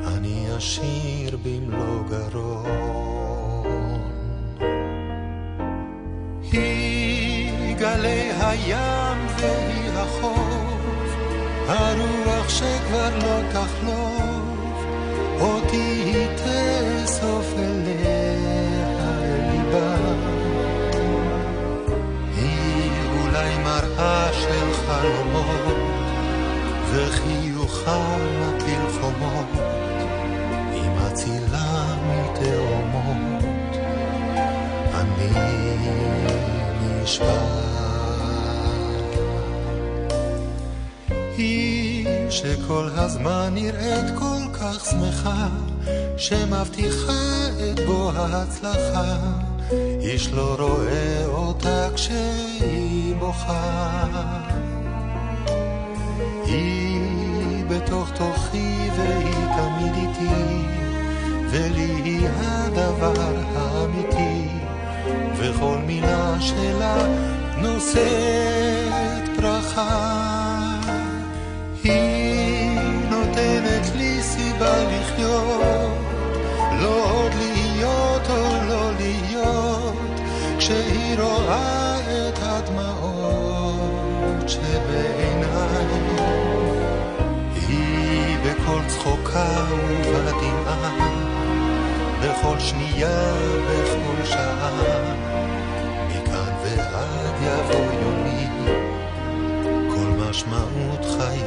אני 0.07 0.47
אשיר 0.59 1.39
במלוא 1.43 2.03
גרון. 2.11 4.01
היא 6.53 7.77
גלי 7.77 8.31
הים 8.41 9.27
והיא 9.39 9.91
החוף, 9.95 11.17
הרוח 11.69 12.49
שכבר 12.49 13.19
לא 13.19 13.51
תחלוף, 13.53 14.85
אותי 15.41 16.03
היא 16.05 16.27
תאסוף 16.37 17.55
אליה 17.59 18.99
אל 18.99 19.51
ליבה. 19.51 20.42
מראה 23.59 24.33
של 24.33 24.73
חלומות, 24.87 25.77
וחיוכה 26.91 28.17
מטיל 28.41 29.01
חומות, 29.01 29.47
היא 30.73 30.91
מצילה 30.91 31.97
מתאומות, 32.07 33.77
אני 34.95 35.31
נשבע. 36.81 37.63
היא 41.37 42.07
שכל 42.31 42.89
הזמן 42.95 43.51
נראית 43.55 44.19
כל 44.19 44.43
כך 44.53 44.85
שמחה, 44.91 45.49
שמבטיחה 46.17 47.49
את 47.73 47.81
בוא 47.87 48.13
ההצלחה. 48.13 49.17
איש 50.01 50.29
לא 50.33 50.57
רואה 50.59 51.27
אותה 51.27 51.89
כשהיא 51.95 52.92
בוכה. 53.23 54.07
היא 56.45 57.65
בתוך 57.69 58.11
תוכי 58.11 58.91
והיא 58.97 59.47
תמיד 59.57 59.95
איתי, 59.95 60.67
ולי 61.51 62.03
היא 62.05 62.29
הדבר 62.41 63.33
האמיתי, 63.57 64.49
וכל 65.37 65.79
מילה 65.87 66.35
שלה 66.41 66.97
נושאת 67.57 69.41
ברכה. 69.41 70.79
היא 71.85 72.81
נותנת 73.11 73.97
לי 73.97 74.23
סיבה 74.23 74.85
לחיות, 74.85 75.93
לא 76.81 77.11
עוד 77.11 77.33
להיות 77.35 78.31
או 78.31 78.67
לא 78.69 78.91
להיות, 78.99 80.21
כשהיא 80.59 81.19
רואה 81.19 81.92
הדמעות 82.53 84.49
שבעיניי. 84.49 85.87
היא 87.55 88.37
בכל 88.45 88.81
צחוקה 88.87 89.65
ובדמעה, 90.07 90.97
בכל 92.23 92.59
שנייה, 92.59 93.35
בכל 93.69 94.25
שעה, 94.25 94.71
מכאן 96.09 96.53
ועד 96.63 97.37
יבוא 97.43 97.93
יומי, 98.03 98.47
כל 99.91 100.09
משמעות 100.29 101.05
חיי 101.05 101.43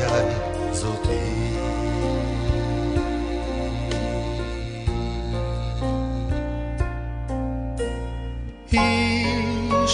זאת 0.72 1.08
היא. 1.08 1.46
היא 8.72 9.05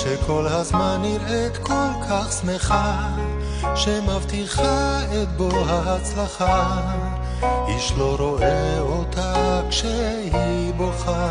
שכל 0.03 0.47
הזמן 0.47 0.97
נראית 1.01 1.57
כל 1.57 1.91
כך 2.09 2.31
שמחה, 2.41 3.07
שמבטיחה 3.75 4.99
את 5.03 5.27
בוא 5.37 5.65
ההצלחה. 5.69 6.81
איש 7.67 7.93
לא 7.97 8.15
רואה 8.19 8.79
אותה 8.79 9.61
כשהיא 9.69 10.73
בוכה. 10.77 11.29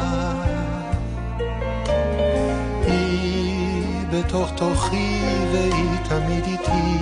היא 2.86 4.06
בתוך 4.10 4.50
תוכי 4.56 5.20
והיא 5.52 5.98
תמיד 6.08 6.44
איתי, 6.44 6.98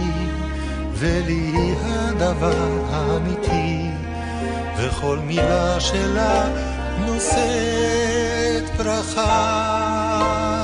ולי 0.94 1.50
היא 1.54 1.74
הדבר 1.84 2.84
האמיתי, 2.90 3.90
וכל 4.78 5.18
מילה 5.18 5.80
שלה 5.80 6.48
נושאת 7.06 8.76
ברכה. 8.76 10.57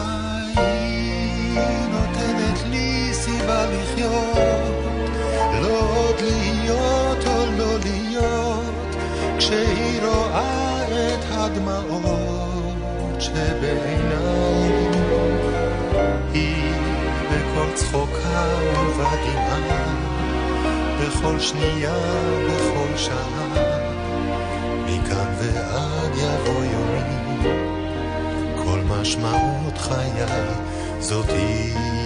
רואה 10.34 11.14
את 11.14 11.24
הדמעות 11.30 13.20
שבעיניי. 13.20 14.84
היא 16.32 16.74
בכל 17.30 17.72
צחוקה 17.74 18.46
ובדמעה, 18.72 19.94
בכל 21.00 21.38
שנייה, 21.38 21.94
בכל 22.46 22.96
שעה. 22.96 23.74
מכאן 24.86 25.34
ועד 25.38 26.12
יבוא 26.16 26.64
יומי, 26.64 27.50
כל 28.56 28.80
משמעות 28.88 29.78
חיי 29.78 30.24
זאת 31.00 31.28
היא. 31.28 32.03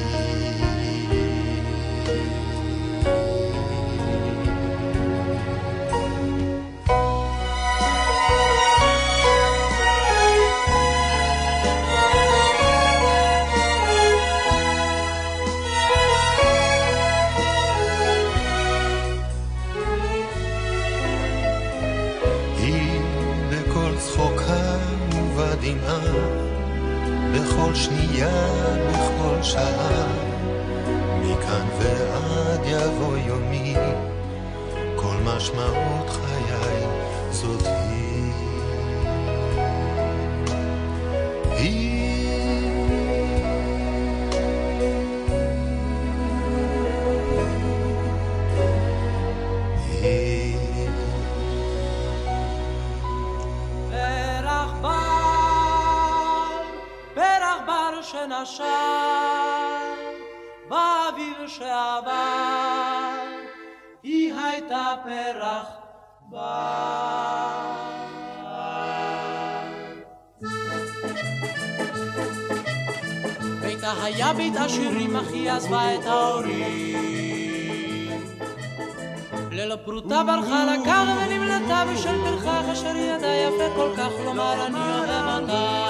בכל 27.59 27.75
שנייה, 27.75 28.53
בכל 28.89 29.43
שעה. 29.43 30.07
מכאן 31.21 31.67
ועד 31.79 32.61
יבוא 32.65 33.17
יומי, 33.27 33.75
כל 34.97 35.17
משמעות 35.25 36.08
ביתה 66.29 66.41
היה 74.03 74.33
בית 74.33 74.57
עשירים, 74.57 75.17
היא 75.17 75.51
עזבה 75.51 75.95
את 75.95 76.07
ההורים. 76.07 76.99
ללא 79.53 79.77
פרוטה 79.77 80.23
ברחה 80.25 80.65
לקר 80.65 81.05
ונמלטה 81.19 81.85
בשל 81.93 82.17
פרחח 82.25 82.69
אשר 82.73 82.97
ידע 82.97 83.35
יפה 83.35 83.75
כל 83.75 83.91
כך 83.97 84.11
לומר 84.25 84.67
אני 84.67 84.79
אוהב 84.79 85.43
אותה. 85.43 85.89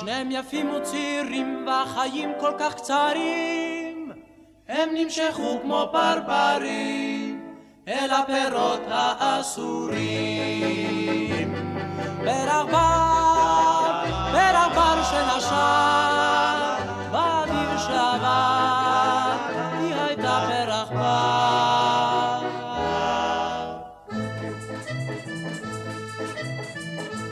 שניהם 0.00 0.30
יפים 0.30 0.74
וצעירים 0.74 1.66
והחיים 1.66 2.32
כל 2.40 2.52
כך 2.58 2.74
קצרים 2.74 4.12
הם 4.68 4.88
נמשכו 4.94 5.58
כמו 5.62 5.88
פרפרים 5.92 7.11
אל 7.88 8.10
הפירות 8.10 8.82
האסורים 8.88 10.02
פרח 12.24 12.66
בר, 12.70 14.04
פרח 14.32 14.74
בר 14.74 15.02
שנשר 15.02 16.76
באוויר 17.10 17.78
שעבר 17.78 19.36
היא 19.78 19.94
הייתה 19.94 20.44
פרח 20.48 20.90
בר 20.90 22.42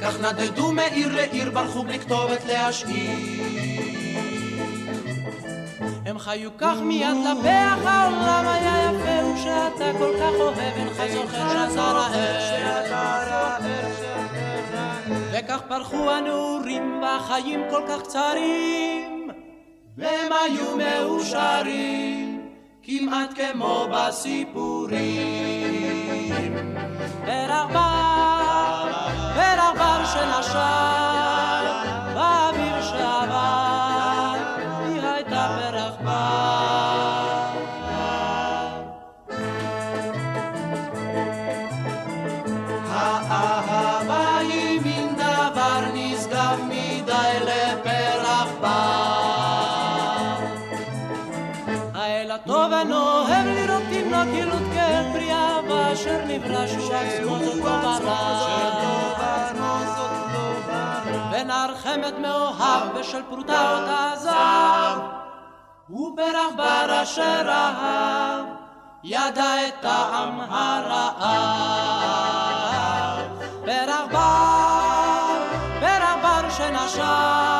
כך 0.00 0.20
נדדו 0.20 0.72
מעיר 0.72 1.14
לעיר, 1.14 1.50
ברחו 1.50 1.82
בלי 1.82 1.98
כתובת 1.98 2.44
להשאיר. 2.44 3.69
חיו 6.24 6.50
כך 6.58 6.76
מיד 6.82 7.16
לפח, 7.24 7.78
העולם 7.84 8.44
היה 8.46 8.90
יפה, 8.90 9.26
ושאתה 9.26 9.98
כל 9.98 10.12
כך 10.20 10.32
אוהב, 10.40 10.58
אינך 10.58 11.02
זוכר 11.12 11.70
שאתה 11.70 11.82
רעב. 11.82 13.62
וכך 15.32 15.60
פרחו 15.68 16.10
הנעורים, 16.10 17.02
והחיים 17.02 17.62
כל 17.70 17.82
כך 17.88 18.02
קצרים, 18.02 19.30
והם 19.96 20.32
היו 20.32 20.76
מאושרים, 20.76 22.48
כמעט 22.82 23.30
כמו 23.34 23.86
בסיפורים. 23.92 25.00
פרח 27.26 27.66
בר, 27.72 28.92
פרח 29.34 29.72
בר 29.78 30.04
שנשר, 30.04 31.19
ונער 61.32 61.74
חמד 61.74 62.18
מאוהב 62.18 62.98
בשל 62.98 63.22
פרוטות 63.28 63.84
הזהב 63.88 64.98
ופרח 65.90 66.52
בר 66.56 67.02
אשר 67.02 67.48
אהב 67.48 68.44
ידע 69.04 69.68
את 69.68 69.74
טעם 69.80 70.40
הרעב. 70.40 71.70
פרח 73.64 74.04
בר, 74.12 75.36
פרח 75.80 76.16
בר 76.22 76.50
שנשר 76.50 77.59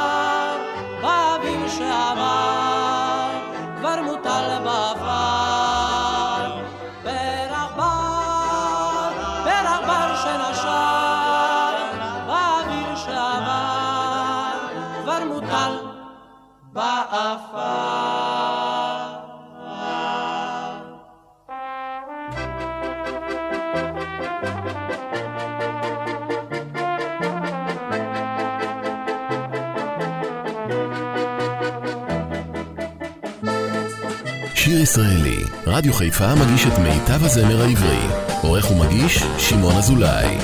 ישראלי, 34.81 35.45
רדיו 35.67 35.93
חיפה 35.93 36.35
מגיש 36.35 36.67
את 36.67 36.79
מיטב 36.79 37.25
הזמר 37.25 37.63
העברי. 37.63 37.99
עורך 38.43 38.71
ומגיש, 38.71 39.25
שמעון 39.39 39.77
אזולאי. 39.77 40.39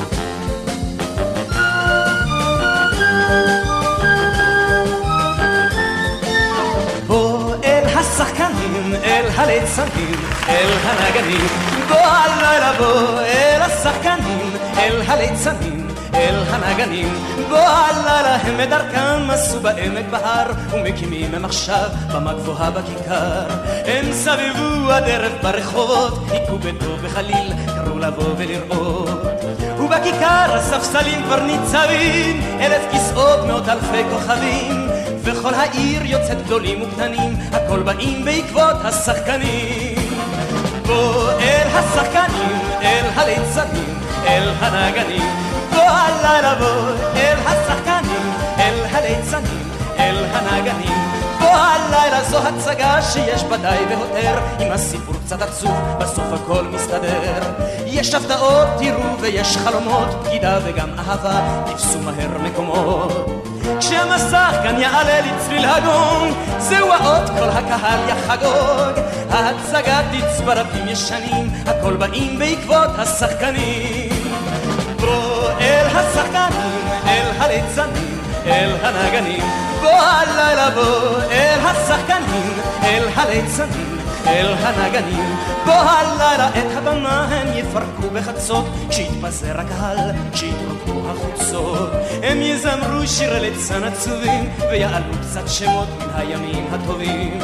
הליצנים, 9.37 10.14
אל 10.49 10.70
הנגנים. 10.82 11.47
בוא 11.89 11.97
הלילה 11.97 12.72
בוא 12.78 13.20
אל 13.20 13.62
השחקנים, 13.62 14.53
אל 14.78 15.03
הליצנים, 15.07 15.86
אל 16.16 16.42
הנגנים. 16.48 17.08
בוא 17.48 17.58
הלילה 17.58 18.36
הם 18.36 18.60
את 18.60 18.68
דרכם 18.68 19.30
עשו 19.30 19.60
בעמק 19.60 20.04
בהר, 20.10 20.46
ומקימים 20.72 21.34
הם 21.34 21.44
עכשיו 21.44 21.88
במה 22.14 22.32
גבוהה 22.32 22.70
בכיכר. 22.70 23.46
הם 23.86 24.12
סבבו 24.12 24.92
הדרך 24.92 25.32
ברחובות, 25.42 26.18
היכו 26.30 26.58
בטוב 26.58 26.98
וחליל, 27.02 27.52
קראו 27.66 27.98
לבוא 27.98 28.34
ולראות. 28.38 29.10
ובכיכר 29.78 30.54
הספסלים 30.54 31.22
כבר 31.22 31.42
ניצבים, 31.42 32.40
אלף 32.60 32.82
כיסאות, 32.90 33.46
מאות 33.46 33.68
אלפי 33.68 34.02
כוכבים. 34.10 34.88
וכל 35.22 35.54
העיר 35.54 36.02
יוצאת 36.04 36.46
גדולים 36.46 36.82
וקטנים, 36.82 37.36
הכל 37.52 37.82
באים 37.82 38.24
בעקבות 38.24 38.76
השחקנים. 38.84 39.96
בוא 40.86 41.30
אל 41.30 41.66
השחקנים, 41.72 42.60
אל 42.82 43.04
הליצנים, 43.14 43.98
אל 44.26 44.48
הנגנים. 44.60 45.45
בוא 45.76 45.84
הלילה 45.84 46.54
בוא 46.54 46.90
אל 47.16 47.36
השחקנים, 47.46 48.32
אל 48.58 48.74
הליצנים, 48.90 49.68
אל 49.98 50.24
הנגנים. 50.32 50.98
בוא 51.40 51.48
הלילה 51.48 52.24
זו 52.24 52.38
הצגה 52.38 53.02
שיש 53.02 53.44
בה 53.44 53.56
די 53.56 53.76
והותר, 53.88 54.38
עם 54.60 54.72
הסיפור 54.72 55.14
קצת 55.24 55.42
עצוב, 55.42 55.78
בסוף 55.98 56.24
הכל 56.32 56.62
מסתדר. 56.62 57.42
יש 57.86 58.14
הפתעות, 58.14 58.66
תראו, 58.78 59.20
ויש 59.20 59.56
חלומות, 59.56 60.24
בגידה 60.24 60.58
וגם 60.64 60.88
אהבה, 60.98 61.62
תפסו 61.66 61.98
מהר 61.98 62.38
מקומות. 62.42 63.42
כשהמסך 63.80 64.54
כאן 64.62 64.80
יעלה 64.80 65.20
לצליל 65.20 65.64
הגונג, 65.64 66.34
זהו 66.58 66.92
האות 66.92 67.28
כל 67.28 67.48
הקהל 67.48 67.98
יחגוג. 68.08 69.04
ההצגה 69.30 70.00
תצבע 70.12 70.54
רבים 70.54 70.88
ישנים, 70.88 71.50
הכל 71.66 71.96
באים 71.96 72.38
בעקבות 72.38 72.88
השחקנים. 72.98 74.08
בוא 75.00 75.36
אל 75.61 75.86
השחקנים, 75.86 76.88
אל 77.07 77.30
הליצנים, 77.38 78.18
אל 78.47 78.70
הנגנים. 78.82 79.42
בוא 79.80 79.90
הלילה 79.90 80.70
בוא 80.70 81.22
אל 81.30 81.59
השחקנים, 81.62 82.53
אל 82.82 83.03
הליצנים, 83.14 83.99
אל 84.26 84.55
הנגנים. 84.59 85.36
בוא 85.64 85.74
הלילה 85.74 86.49
את 86.49 86.76
הבמה 86.76 87.26
הם 87.30 87.49
יפרקו 87.55 88.11
בחצות, 88.12 88.64
כשיתפזר 88.88 89.61
הקהל, 89.61 89.99
כשיתרוקנו 90.32 91.11
החוצות. 91.11 91.90
הם 92.22 92.42
יזמרו 92.42 93.07
שיר 93.07 93.38
ליצן 93.38 93.84
עצובים, 93.84 94.51
ויעלו 94.70 95.14
קצת 95.20 95.49
שמות 95.49 95.88
מן 95.99 96.09
הימים 96.14 96.66
הטובים. 96.72 97.38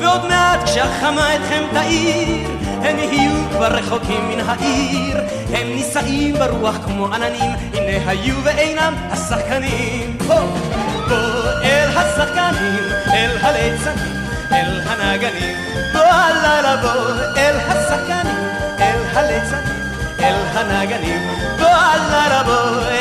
ועוד 0.00 0.26
מעט 0.28 0.64
כשהחמה 0.64 1.34
אתכם 1.34 1.64
תאיר, 1.72 2.48
הם 2.82 2.98
יהיו 2.98 3.50
כבר 3.50 3.66
רחוקים 3.66 4.28
מן 4.28 4.40
העיר. 4.46 5.16
הם 5.52 5.66
נישאים 5.74 6.34
ברוח 6.34 6.76
כמו 6.84 7.06
עננים, 7.14 7.50
הנה 7.74 8.10
היו 8.10 8.34
ואינם 8.44 8.94
השחקנים. 9.10 10.18
בוא, 10.26 10.40
בוא 11.08 11.50
אל 11.62 11.88
השחקנים, 11.96 12.84
אל 13.12 13.30
הליצנים. 13.40 14.20
אל 14.52 14.80
הנגנים, 14.86 15.56
בוא 15.92 16.00
הלילה 16.00 16.76
בוא 16.76 17.12
אל 17.36 17.56
השחקנים, 17.68 18.48
אל 18.80 18.98
הליצנים, 19.12 19.82
אל 20.20 20.34
הנגנים, 20.52 21.22
בוא 21.58 21.66
הלילה 21.66 22.42
בוא 22.42 22.99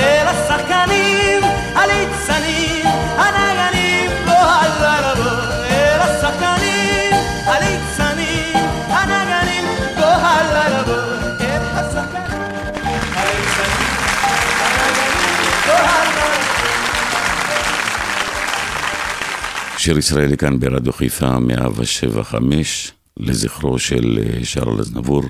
שיר 19.90 19.98
ישראלי 19.98 20.38
כאן 20.38 20.60
ברדיו 20.60 20.94
חיפה 20.94 21.40
175 21.40 22.92
לזכרו 23.18 23.80
של 23.80 24.20
אה, 24.22 24.46
שרל 24.46 24.80
אזנבור. 24.80 25.24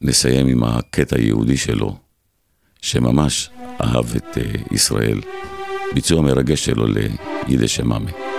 נסיים 0.00 0.46
עם 0.46 0.64
הקטע 0.64 1.16
היהודי 1.16 1.56
שלו, 1.56 1.96
שממש 2.82 3.50
אהב 3.80 4.16
את 4.16 4.38
אה, 4.38 4.42
ישראל. 4.70 5.20
ביצוע 5.94 6.22
מרגש 6.22 6.64
שלו 6.64 6.86
ליידיש 6.86 7.80
אמאמה. 7.80 8.31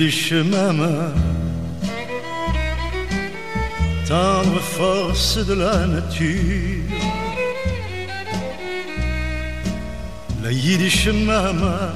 Mama, 0.00 1.12
tendre 4.08 4.58
force 4.60 5.36
de 5.46 5.52
la 5.52 5.86
nature. 5.86 6.88
La 10.42 10.52
yiddish 10.52 11.06
mama, 11.08 11.92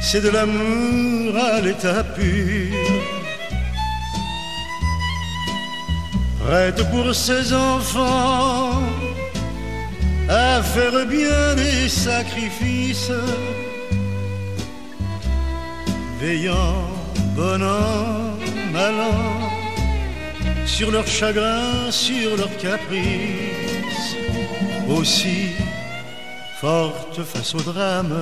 c'est 0.00 0.20
de 0.20 0.28
l'amour 0.28 1.36
à 1.36 1.60
l'état 1.60 2.04
pur. 2.04 2.76
Prête 6.38 6.88
pour 6.92 7.12
ses 7.12 7.52
enfants 7.52 8.80
à 10.28 10.62
faire 10.62 11.04
bien 11.04 11.56
des 11.56 11.88
sacrifices 11.88 13.10
veillant, 16.22 16.84
bon 17.34 17.60
an, 17.60 18.38
mal 18.72 18.94
an, 18.94 19.50
sur 20.64 20.88
leur 20.92 21.06
chagrin, 21.06 21.90
sur 21.90 22.36
leur 22.36 22.52
caprice, 22.58 24.08
aussi 24.88 25.40
forte 26.60 27.24
face 27.24 27.56
au 27.56 27.62
drame, 27.70 28.14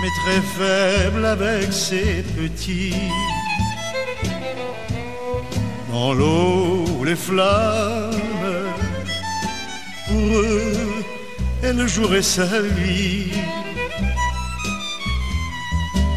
mais 0.00 0.12
très 0.22 0.42
faible 0.58 1.24
avec 1.24 1.72
ses 1.72 2.24
petits. 2.36 3.12
Dans 5.92 6.12
l'eau, 6.14 6.84
les 7.04 7.20
flammes, 7.26 8.10
pour 10.08 10.28
eux, 10.46 11.04
elle 11.62 11.86
jouerait 11.86 12.28
sa 12.38 12.60
vie. 12.60 13.30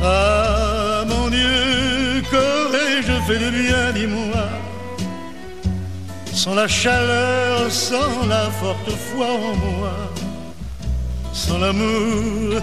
Ah 0.02 1.04
mon 1.08 1.30
Dieu, 1.30 2.24
qu'aurais-je 2.32 3.12
fait 3.28 3.40
de 3.40 3.50
bien, 3.50 3.92
dis-moi? 3.94 4.48
Sans 6.34 6.56
la 6.56 6.68
chaleur, 6.70 7.70
sans 7.70 8.26
la 8.28 8.50
forte 8.50 8.90
foi 8.92 9.28
en 9.28 9.56
moi 9.56 9.94
Sans 11.34 11.58
l'amour 11.58 12.62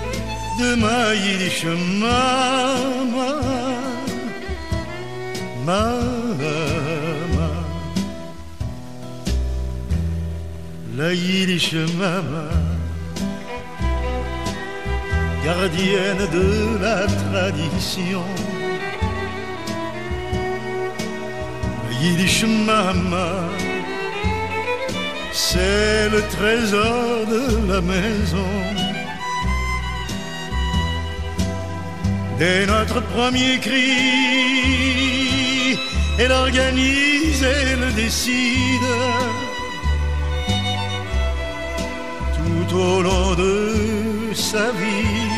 de 0.59 0.75
ma 0.77 1.15
yiddish 1.15 1.65
mama 2.01 3.33
Mama 5.67 6.57
La 10.97 11.13
yiddish 11.13 11.75
mama 11.99 12.49
gardienne 15.47 16.25
de 16.39 16.49
la 16.85 17.01
tradition. 17.23 18.25
Yiddish 22.01 22.45
Mama, 22.69 23.31
c'est 25.33 26.09
le 26.15 26.21
trésor 26.37 27.27
de 27.35 27.45
la 27.71 27.81
maison. 27.81 28.53
Dès 32.41 32.67
notre 32.67 33.01
premier 33.15 33.55
cri, 33.67 33.93
elle 36.19 36.33
organise, 36.33 37.43
elle 37.61 37.95
décide. 37.95 38.93
Tout 42.39 42.69
au 42.77 43.03
long 43.09 43.31
de 43.45 43.55
sa 44.35 44.71
vie, 44.81 45.36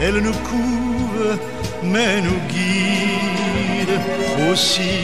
elle 0.00 0.18
nous 0.18 0.38
couvre, 0.50 1.38
mais 1.82 2.20
nous 2.20 2.40
guide 2.48 3.96
aussi. 4.50 4.98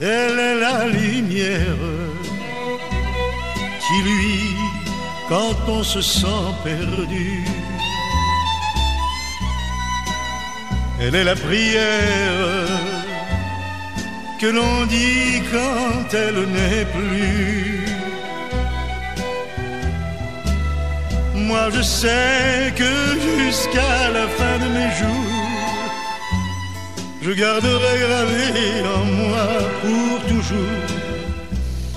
Elle 0.00 0.38
est 0.38 0.54
la 0.54 0.86
lumière 0.86 1.84
qui 3.84 4.02
lui, 4.02 4.56
quand 5.28 5.56
on 5.68 5.82
se 5.82 6.00
sent 6.00 6.46
perdu, 6.64 7.44
elle 11.00 11.14
est 11.14 11.24
la 11.24 11.36
prière 11.36 12.66
que 14.40 14.46
l'on 14.46 14.86
dit 14.86 15.42
quand 15.52 16.14
elle 16.14 16.46
n'est 16.56 16.86
plus. 16.86 17.79
Moi 21.49 21.69
je 21.75 21.81
sais 21.81 22.73
que 22.75 22.91
jusqu'à 23.27 24.11
la 24.17 24.27
fin 24.37 24.57
de 24.63 24.67
mes 24.77 24.91
jours, 24.99 25.85
je 27.21 27.31
garderai 27.31 27.99
gravé 28.05 28.47
en 28.97 29.05
moi 29.19 29.47
pour 29.81 30.15
toujours 30.27 30.83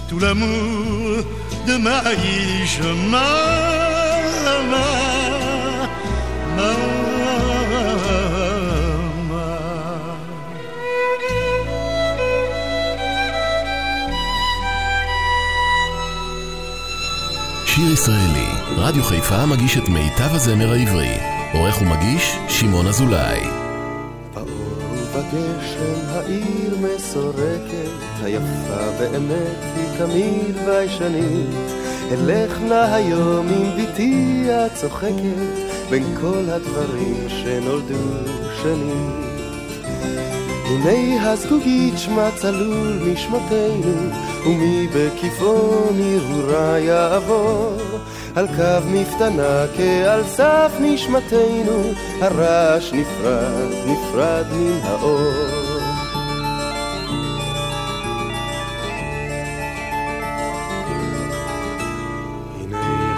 tout 0.09 0.18
l'amour 0.18 1.24
de 1.66 1.76
ma 1.76 2.01
Yiddish 2.14 2.81
mama, 2.81 3.29
mama. 4.45 5.09
שיר 17.79 17.93
ישראלי, 17.93 18.41
רדיו 18.86 19.04
חיפה 19.04 19.46
מגיש 19.46 19.78
את 19.78 19.90
מיטב 19.90 20.36
הזמר 20.36 20.72
העברי. 20.72 21.18
עורך 21.54 21.82
ומגיש, 21.82 22.38
שמעון 22.48 22.88
אזולאי. 22.88 23.40
בגשם 25.16 26.10
העיר 26.10 26.78
מסורקת, 26.78 28.24
היפה 28.24 28.92
באמת 29.00 29.58
היא 29.76 29.98
תמיד 29.98 30.66
ביישנית. 30.66 31.50
אלך 32.12 32.62
נא 32.62 32.74
היום 32.74 33.48
עם 33.48 33.70
בתי 33.78 34.46
הצוחקת, 34.52 35.56
בין 35.90 36.04
כל 36.22 36.44
הדברים 36.50 37.30
שנולדו 37.30 38.30
שנים. 38.62 39.24
הנה 40.66 41.32
הזגוגית 41.32 41.98
שמה 41.98 42.30
צלול 42.36 43.00
משמותינו, 43.14 44.10
ומי 44.46 44.88
בכיפון 44.96 46.02
הרהורה 46.02 46.80
יעבור, 46.80 47.93
על 48.36 48.48
קו 48.48 48.88
מפתנה 48.88 49.66
כעל 49.78 50.24
סף 50.24 50.72
נשמתנו, 50.80 51.94
הרעש 52.22 52.94
נפרד, 52.94 53.72
נפרד 53.86 54.46
מן 54.52 54.80
האור. 54.84 55.74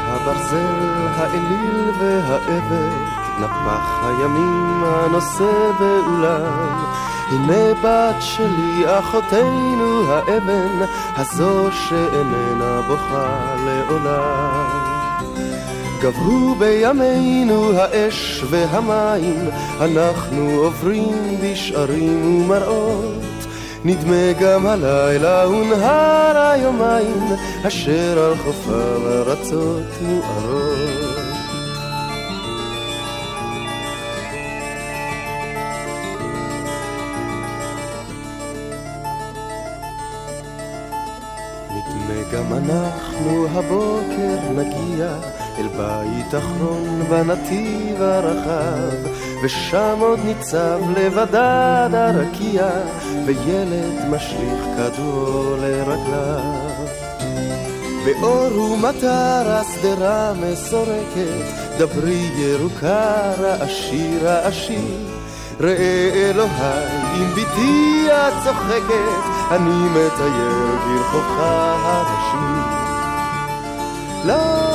הברזל, 0.08 1.08
האליל 1.16 1.92
והאבן, 2.00 3.06
נפח 3.40 4.04
הימים 4.04 4.84
הנושא 4.86 5.72
באולם. 5.80 6.86
הנה 7.28 7.74
בת 7.84 8.22
שלי, 8.22 9.00
אחותנו 9.00 10.14
האבן, 10.14 10.86
הזו 11.18 11.70
שאיננה 11.72 12.82
בוכה 12.88 13.56
לעולם. 13.66 14.95
גברו 16.06 16.56
בימינו 16.56 17.72
האש 17.78 18.44
והמים, 18.50 19.50
אנחנו 19.82 20.50
עוברים 20.50 21.40
בשערים 21.44 22.42
ומראות. 22.42 23.24
נדמה 23.86 24.34
גם 24.40 24.68
הלילה 24.68 25.44
הונהר 25.44 26.38
היומיים, 26.38 27.28
אשר 27.68 28.20
על 28.20 28.38
חופיו 28.38 29.08
ארצות 29.08 30.02
מוארות. 30.02 31.05
אנחנו 43.26 43.48
הבוקר 43.60 44.52
נגיע 44.52 45.08
אל 45.58 45.68
בית 45.68 46.36
אחרון 46.36 47.04
בנתיב 47.10 48.02
הרחב, 48.02 49.10
ושם 49.44 49.98
עוד 50.00 50.20
ניצב 50.26 50.80
לבדד 50.98 51.90
הרקיע, 51.94 52.68
וילד 53.26 54.10
משליך 54.10 54.66
כדור 54.78 55.56
לרגליו. 55.62 56.86
באור 58.06 58.72
ומטר 58.72 59.44
השדרה 59.48 60.34
מסורקת, 60.34 61.46
דברי 61.78 62.30
ירוקה 62.38 63.32
רעשי 63.40 64.18
רעשי. 64.22 64.98
ראה 65.60 66.12
אלוהי, 66.14 66.88
אם 67.18 67.32
בתי 67.32 68.08
את 68.08 68.34
צוחקת, 68.44 69.24
אני 69.52 69.90
מטייל 69.90 70.76
ברחובך 70.86 71.40
הראשי. 71.40 72.65
לא 74.26 74.75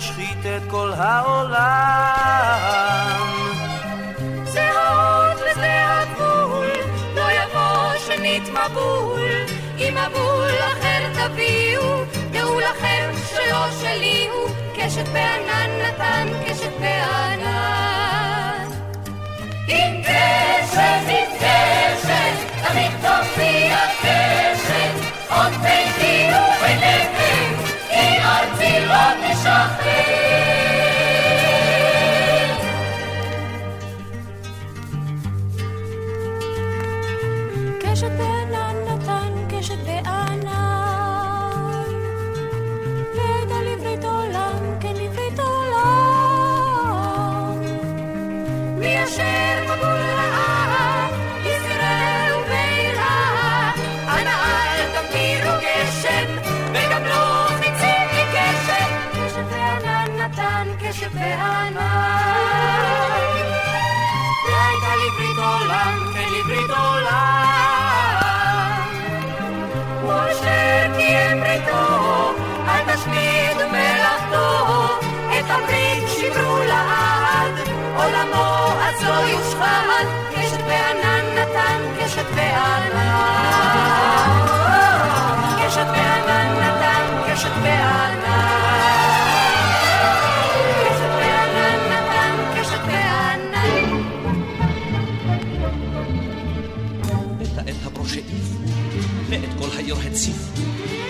מבול 0.00 0.10
ישחית 0.10 0.46
את 0.46 0.62
כל 0.70 0.92
העולם. 0.96 1.79
לא 28.90 29.32
תשחרר. 29.32 30.59
קשת 85.70 85.86
בענן 85.86 86.60
נתן 86.60 87.32
קשת 87.32 87.50
בענן. 87.62 87.99
הציף. 100.06 100.36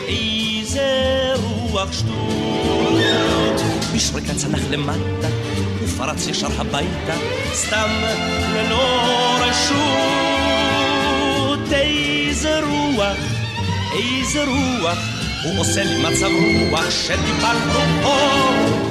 איזה 0.09 1.33
רוח 1.43 1.93
שטות, 1.93 3.61
בשריקה 3.95 4.35
צנח 4.35 4.61
למטה, 4.71 5.29
ופרץ 5.83 6.27
ישר 6.27 6.61
הביתה, 6.61 7.15
סתם 7.55 7.89
ללא 8.55 9.07
רשות. 9.41 10.11
איזה 11.73 12.61
רוח, 12.61 13.17
איזה 13.93 14.45
רוח, 14.45 14.99
הוא 15.45 15.61
עושה 15.61 15.85
לי 15.85 16.03
מצב 16.03 16.29
רוח 16.71 16.91
שטיפחנו 16.91 17.81
אור. 18.03 18.51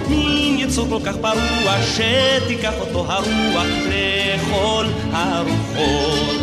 מין 0.10 0.60
יצור 0.60 0.88
כל 0.90 1.00
כך 1.06 1.16
פרוע, 1.22 1.76
שתיקח 1.84 2.74
אותו 2.80 3.06
הרוח 3.12 3.68
לכל 3.90 4.86
הרוחות. 5.12 6.42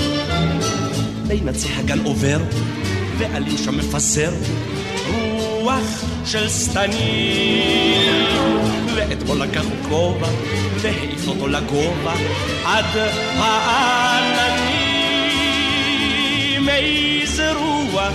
בין 1.27 1.49
עצי 1.49 1.69
הגן 1.77 2.05
עובר, 2.05 2.39
ועלים 3.19 3.59
שם 3.59 3.79
מפזר 3.79 4.33
רוח 5.07 6.05
של 6.25 6.49
שטנים. 6.49 8.27
ואתמול 8.95 9.43
לקח 9.43 9.65
הוא 9.65 9.89
כובע, 9.89 10.29
והעיף 10.81 11.29
אותו 11.29 11.49
לגובה, 11.49 12.15
עד 12.65 12.85
העננים. 13.37 14.87
איזה 16.69 17.53
רוח, 17.53 18.15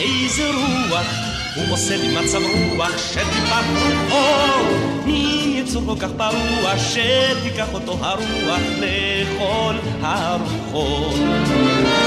איזה 0.00 0.50
רוח, 0.50 1.06
הוא 1.54 1.74
עושה 1.74 1.96
לי 1.96 2.16
מצב 2.16 2.40
רוח 2.76 2.98
שטיפת 2.98 3.64
אור. 4.10 4.66
מין 5.06 5.56
יצור 5.56 5.82
כל 5.86 5.96
כך 6.00 6.10
פרוע, 6.16 6.78
שתיקח 6.78 7.66
אותו 7.72 7.98
הרוח 8.00 8.60
לכל 8.80 9.74
הרוחות. 10.02 12.03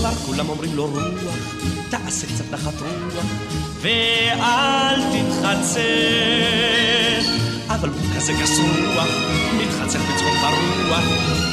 כבר 0.00 0.14
כולם 0.26 0.48
אומרים 0.48 0.76
לו 0.76 0.86
רוח, 0.86 1.54
תעשה 1.90 2.26
קצת 2.26 2.50
נחת 2.50 2.80
רוח, 2.80 3.24
ואל 3.80 5.00
תתחצר. 5.12 5.80
אבל 7.68 7.88
הוא 7.88 8.16
כזה 8.16 8.32
גס 8.32 8.58
רוח, 8.58 9.08
מתחצר 9.56 9.98
בצחוק 9.98 10.34
ברוח, 10.42 11.04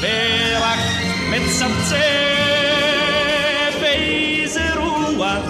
ורק 0.01 0.79
מצמצם 1.29 1.95
באיזה 3.81 4.73
רוח, 4.75 5.43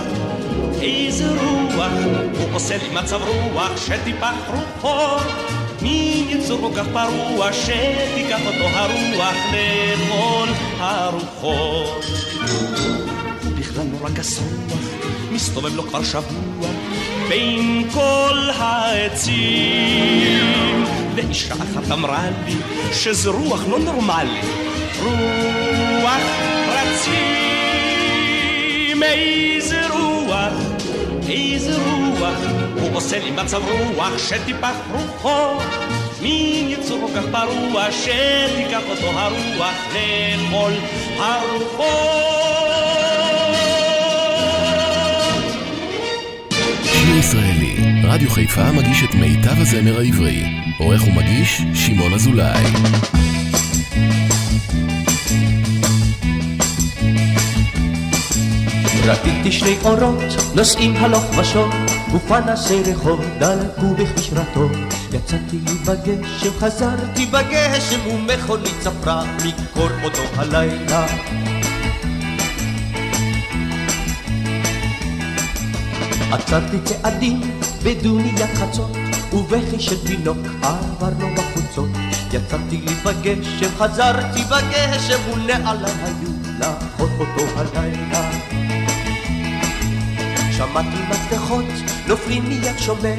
איזה 0.82 1.30
רוח, 1.30 1.93
הוא 2.39 2.56
עושה 2.56 2.78
לי 2.78 2.89
מצב 2.93 3.22
רוח 3.22 3.72
שטיפח 3.78 4.34
רוחו. 4.48 5.57
מין 5.82 6.30
יצור 6.30 6.59
כל 6.61 6.71
כך 6.78 6.86
פרוע 6.93 7.53
שתיקח 7.53 8.39
אותו 8.47 8.67
הרוח 8.67 9.36
לכל 9.51 10.47
הרוחות. 10.80 12.05
הוא 13.43 13.51
בכלל 13.59 13.84
נורא 13.84 14.09
גס 14.09 14.39
רוח, 14.39 14.80
מסתובב 15.32 15.75
לו 15.75 15.84
כבר 15.84 16.03
שבוע 16.03 16.69
בין 17.30 17.89
כל 17.93 18.49
העצים. 18.57 19.97
ואישה 21.15 21.53
אחת 21.53 21.91
אמרה 21.91 22.30
לי 22.45 22.55
שזה 22.93 23.30
רוח 23.30 23.61
לא 23.69 23.80
נורמלי, 23.80 24.41
רוח 25.03 26.21
רצים, 26.69 27.13
איזה 29.03 29.88
רוח, 29.88 30.16
איזה 31.30 31.75
רוח, 31.75 32.38
הוא 32.82 32.89
עושה 32.93 33.19
לי 33.19 33.32
מצב 33.32 33.61
רוח 33.63 34.17
שטיפח 34.17 34.75
רוחו. 34.91 35.59
מין 36.21 36.69
יצור 36.69 36.99
כל 37.07 37.19
כך 37.19 37.25
פרוע 37.32 37.91
שתיקח 37.91 38.82
אותו 38.89 39.07
הרוח 39.07 39.75
לכל 39.89 40.71
הרוחות. 41.17 41.88
שיר 46.84 47.17
ישראלי, 47.19 47.75
רדיו 48.03 48.30
חיפה 48.30 48.71
מגיש 48.71 49.03
את 49.03 49.15
מיטב 49.15 49.61
הזמר 49.61 49.99
העברי. 49.99 50.43
עורך 50.80 51.07
ומגיש, 51.07 51.61
שמעון 51.73 52.13
אזולאי. 52.13 52.63
ראיתי 59.08 59.51
שני 59.51 59.78
אורות 59.84 60.24
נוסעים 60.55 60.95
הלוך 60.95 61.38
ושוב 61.38 61.70
ופנסי 62.14 62.82
רחוב 62.84 63.22
דלקו 63.39 63.93
בכביש 63.93 64.30
רטוב 64.34 64.72
יצאתי 65.14 65.58
בגשם, 65.86 66.51
חזרתי 66.60 67.26
בגשם 67.26 68.08
ומכונית 68.08 68.76
צפרה 68.80 69.24
מקור 69.45 69.89
אותו 70.03 70.22
הלילה. 70.36 71.05
עצרתי 76.32 76.78
צעדים 76.84 77.41
בדוניית 77.84 78.55
חצות 78.55 78.97
ובכי 79.34 79.80
של 79.80 80.08
תינוק 80.08 80.38
עברנו 80.62 81.28
בחוצות. 81.36 81.89
יצאתי 82.34 82.78
לי 82.78 82.93
בגשם, 83.05 83.70
חזרתי 83.78 84.43
בגשם 84.43 85.32
ונעלי 85.34 85.91
היו 86.03 86.30
לאחות 86.60 87.10
אותו 87.20 87.43
הלילה 87.55 88.57
שמעתי 90.58 90.97
מפתחות 91.10 91.66
נופלים 92.08 92.49
מיד 92.49 92.80
שומר. 92.80 93.16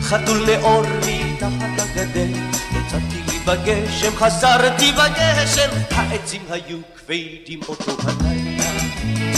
חתול 0.00 0.46
נאור 0.46 0.82
מתחת 0.82 1.78
הגדר 1.78 2.38
יצאתי 2.70 3.22
לי 3.28 3.38
בגשם, 3.38 4.16
חזרתי 4.16 4.92
בגשם. 4.92 5.68
העצים 5.90 6.42
היו 6.50 6.78
כבדים 6.96 7.60
אותו 7.68 7.92
הלילה 8.02 9.31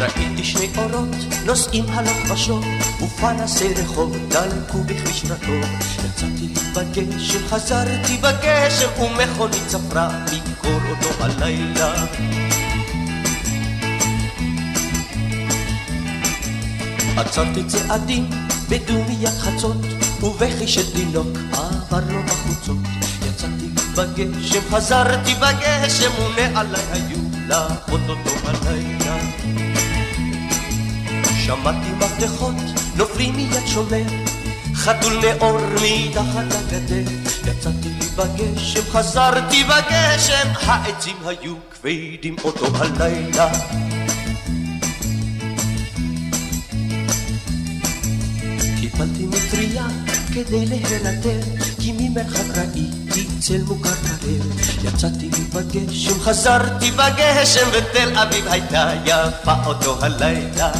ראיתי 0.00 0.44
שני 0.44 0.68
אורות 0.76 1.08
נוסעים 1.46 1.84
הלוך 1.88 2.30
ושוב 2.32 2.64
ופנסי 3.02 3.74
רחוב 3.74 4.16
דלקו 4.28 4.78
בכביש 4.86 5.24
רטוב 5.24 5.64
יצאתי 6.04 6.48
בגשם, 6.74 7.46
חזרתי 7.48 8.16
בגשם 8.16 9.02
ומכונית 9.02 9.66
צפרה 9.66 10.24
מקור 10.50 10.80
אותו 10.90 11.24
הלילה. 11.24 12.06
עצרתי 17.16 17.64
צעדים 17.64 18.30
בדומיית 18.68 19.38
חצות 19.38 19.76
ובכי 20.22 20.68
של 20.68 20.92
תינוק 20.92 21.38
עבר 21.52 22.00
לו 22.10 22.22
בחוצות. 22.22 22.76
יצאתי 23.28 23.68
בגשם, 23.96 24.60
חזרתי 24.70 25.34
בגשם 25.34 26.10
ונעלי 26.36 26.78
היו 26.92 27.18
לאחות 27.48 28.00
אותו 28.08 28.30
הלילה 28.44 29.69
שמעתי 31.50 31.90
מפתחות 31.98 32.54
נופלים 32.96 33.36
מיד 33.36 33.66
שומר 33.66 34.02
חתול 34.74 35.12
נאור 35.12 35.58
מתחת 35.82 36.44
לגדר 36.44 37.10
יצאתי 37.44 37.88
לי 37.88 38.06
בגשם, 38.16 38.80
חזרתי 38.90 39.64
בגשם. 39.64 40.48
העצים 40.66 41.16
היו 41.24 41.54
כבדים 41.70 42.36
אותו 42.44 42.66
הלילה. 42.76 43.52
קיבלתי 48.80 49.26
מטריה 49.26 49.86
כדי 50.34 50.66
להירדם 50.66 51.40
כי 51.80 51.92
ממרחק 51.98 52.58
ראיתי 52.58 53.26
צל 53.40 53.62
מוכר 53.62 53.94
קרב 53.94 54.60
יצאתי 54.84 55.30
בגשם, 55.54 56.20
חזרתי 56.20 56.90
בגשם 56.90 57.68
ותל 57.72 58.18
אביב 58.18 58.46
הייתה 58.48 58.92
יפה 59.04 59.54
אותו 59.66 60.04
הלילה 60.04 60.72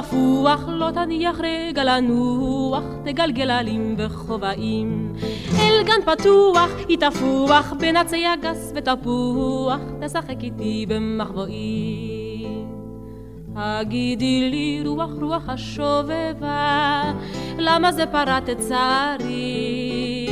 לפוח, 0.00 0.64
לא 0.68 0.90
תניח 0.94 1.40
רגע 1.40 1.84
לנוח, 1.84 2.84
תגלגל 3.04 3.50
עלים 3.50 3.94
וכובעים. 3.98 5.12
אל 5.58 5.82
גן 5.84 6.12
פתוח, 6.12 6.70
היא 6.88 6.98
תפוח, 6.98 7.72
בין 7.78 7.96
עצי 7.96 8.26
הגס 8.26 8.72
ותפוח, 8.74 9.80
תשחק 10.00 10.42
איתי 10.42 10.86
במחבואים. 10.88 12.66
הגידי 13.56 14.50
לי 14.50 14.82
רוח 14.86 15.10
רוח 15.20 15.48
השובבה, 15.48 17.02
למה 17.58 17.92
זה 17.92 18.06
פרט 18.06 18.50
את 18.50 18.58
צערי? 18.58 20.28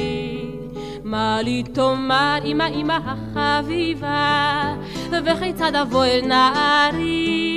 מה 1.04 1.42
לי 1.42 1.62
תאמר 1.62 2.38
אמא 2.44 2.66
אמא 2.74 2.98
החביבה, 3.04 4.74
וכיצד 5.10 5.74
אבוא 5.74 6.04
אל 6.04 6.20
נערי? 6.26 7.47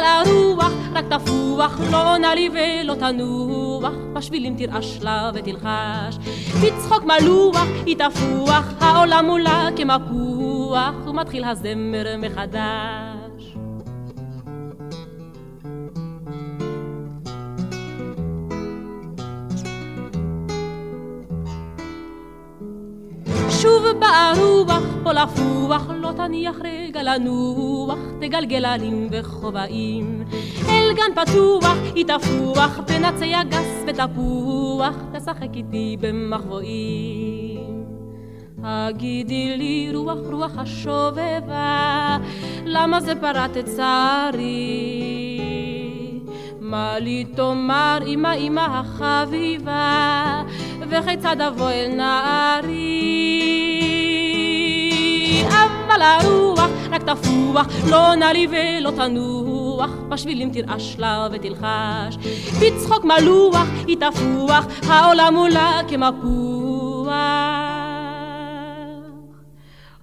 אבל 0.00 0.30
הרוח 0.30 0.72
רק 0.92 1.04
תפוח, 1.10 1.80
לא 1.90 2.14
עונה 2.14 2.34
לי 2.34 2.48
ולא 2.52 2.94
תנוח, 2.94 3.92
בשבילים 4.12 4.56
תרעש 4.56 4.98
לה 5.02 5.30
ותלחש. 5.34 6.16
בצחוק 6.62 7.04
מלוח 7.04 7.66
היא 7.86 7.96
תפוח, 7.96 8.64
העולם 8.80 9.26
מולה 9.26 9.68
כמפוח, 9.76 10.94
ומתחיל 11.06 11.44
הזמר 11.44 12.16
מחדש. 12.18 13.56
שוב 23.50 23.84
באה 23.98 24.32
רוח 24.60 24.82
פה 25.02 25.12
לפוח, 25.12 25.90
לא 26.00 26.12
תניח 26.16 26.56
רגע 26.64 27.02
לנוח, 27.02 27.98
תגלגל 28.20 28.64
עלים 28.64 29.08
וכובעים. 29.12 30.24
אל 30.68 30.92
גן 30.92 31.22
פתוח, 31.22 31.76
היא 31.94 32.04
תפוח, 32.04 32.80
עצי 33.04 33.34
הגס 33.34 33.84
ותפוח, 33.86 34.94
תשחק 35.12 35.56
איתי 35.56 35.96
במחבואים. 36.00 37.84
הגידי 38.62 39.56
לי 39.56 39.90
רוח 39.94 40.18
רוח 40.32 40.58
השובבה, 40.58 42.18
למה 42.64 43.00
זה 43.00 43.14
פרט 43.20 43.56
את 43.56 43.64
צערי? 43.64 45.00
מה 46.60 46.98
לי 46.98 47.24
תאמר 47.24 47.98
אמא 48.06 48.34
אמא 48.34 48.60
החביבה, 48.60 50.42
וכיצד 50.88 51.40
אבוא 51.40 51.70
אל 51.70 51.94
נערי? 51.96 53.69
אבל 56.00 56.26
הרוח 56.26 56.70
רק 56.90 57.02
תפוח, 57.02 57.66
לא 57.90 58.14
לי 58.32 58.46
ולא 58.50 58.90
תנוח, 58.90 59.90
בשבילים 60.08 60.50
תרעש 60.52 60.96
לה 60.98 61.28
ותלחש. 61.32 62.16
בצחוק 62.60 63.04
מלוח 63.04 63.66
היא 63.86 63.96
תפוח, 63.96 64.66
העולם 64.88 65.34
מולה 65.34 65.80
כמפוח, 65.88 67.08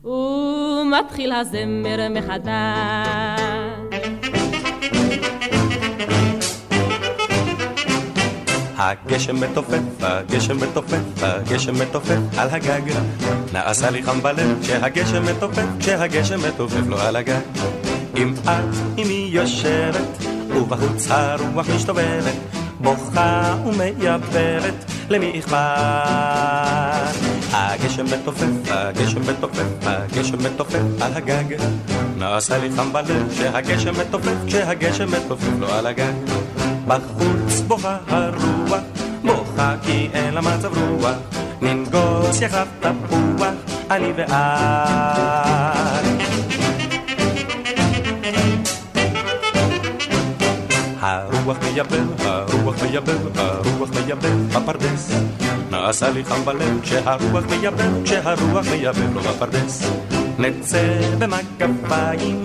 ומתחיל 0.04 1.32
הזמר 1.32 2.08
מחדש. 2.10 3.57
הגשם 8.78 9.42
מתופף, 9.42 9.80
הגשם 10.02 10.58
מתופף, 10.58 11.00
הגשם 11.22 11.76
מתופף 11.82 12.18
על 12.38 12.50
הגג. 12.52 12.82
נעשה 13.54 13.90
לי 13.90 14.04
חם 14.04 14.22
בלב 14.22 14.58
כשהגשם 14.62 15.26
מתופף, 15.26 15.66
כשהגשם 15.80 16.40
מתופף 16.48 16.88
לו 16.88 17.00
על 17.00 17.16
הגג. 17.16 17.40
אם 18.18 18.34
את 18.44 18.76
עימי 18.96 19.30
יושבת, 19.32 20.24
ובחוץ 20.50 21.08
הרוח 21.10 21.70
משתובבת, 21.76 22.36
בוכה 22.80 23.56
ומייבבת, 23.66 24.86
למי 25.10 25.40
אכפת? 25.40 25.58
הגשם 27.52 28.06
מתופף, 28.06 28.72
הגשם 28.72 29.22
מתופף, 29.22 29.64
הגשם 29.84 30.44
מתופף 30.44 31.02
על 31.02 31.14
הגג. 31.14 31.56
נעשה 32.18 32.58
לי 32.58 32.70
חם 32.76 32.94
בלב 32.94 33.28
כשהגשם 33.32 33.94
מתופף, 34.00 34.36
כשהגשם 34.48 35.12
מתופף 35.12 35.60
לו 35.60 35.74
על 35.74 35.88
הגג. 35.88 36.14
בחוץ 36.88 37.62
בוכה 37.68 37.98
הרוח, 38.08 38.80
בוכה 39.24 39.76
כי 39.82 40.10
אין 40.14 40.34
לה 40.34 40.42
מצב 40.42 40.78
רוח, 40.78 41.16
ננגוס 41.62 42.42
יחד 42.42 42.66
תפוח, 42.80 43.54
אני 43.92 44.12
ואת. 44.16 44.32
הרוח 51.00 51.58
מייבב, 51.64 52.22
הרוח 52.26 52.76
מייבב, 52.84 53.38
הרוח 53.40 53.90
מייבב 53.90 54.58
בפרדס. 54.58 55.12
נעשה 55.72 56.10
לי 56.10 56.26
חם 56.26 56.46
בלב 56.46 56.80
כשהרוח 56.82 57.44
מייבב, 57.50 58.04
כשהרוח 58.04 58.66
מייבב 58.72 59.14
לו 59.14 59.22
בפרדס. 59.22 59.84
נצא 60.40 61.00
במגפיים 61.20 62.44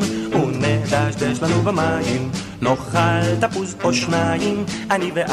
ונדשדש 0.90 1.42
לנו 1.42 1.62
במים, 1.62 2.30
נאכל 2.62 3.36
תפוז 3.40 3.76
או 3.84 3.94
שניים, 3.94 4.64
אני 4.90 5.10
ואת. 5.14 5.32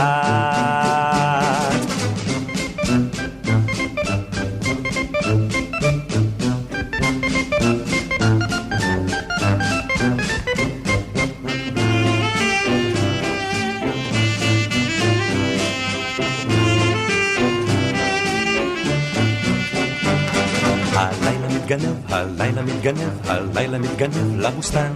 מתגנב, 21.71 21.95
הלילה 22.09 22.61
מתגנב, 22.61 23.29
הלילה 23.29 23.77
מתגנב 23.77 24.39
לבוסתן. 24.39 24.91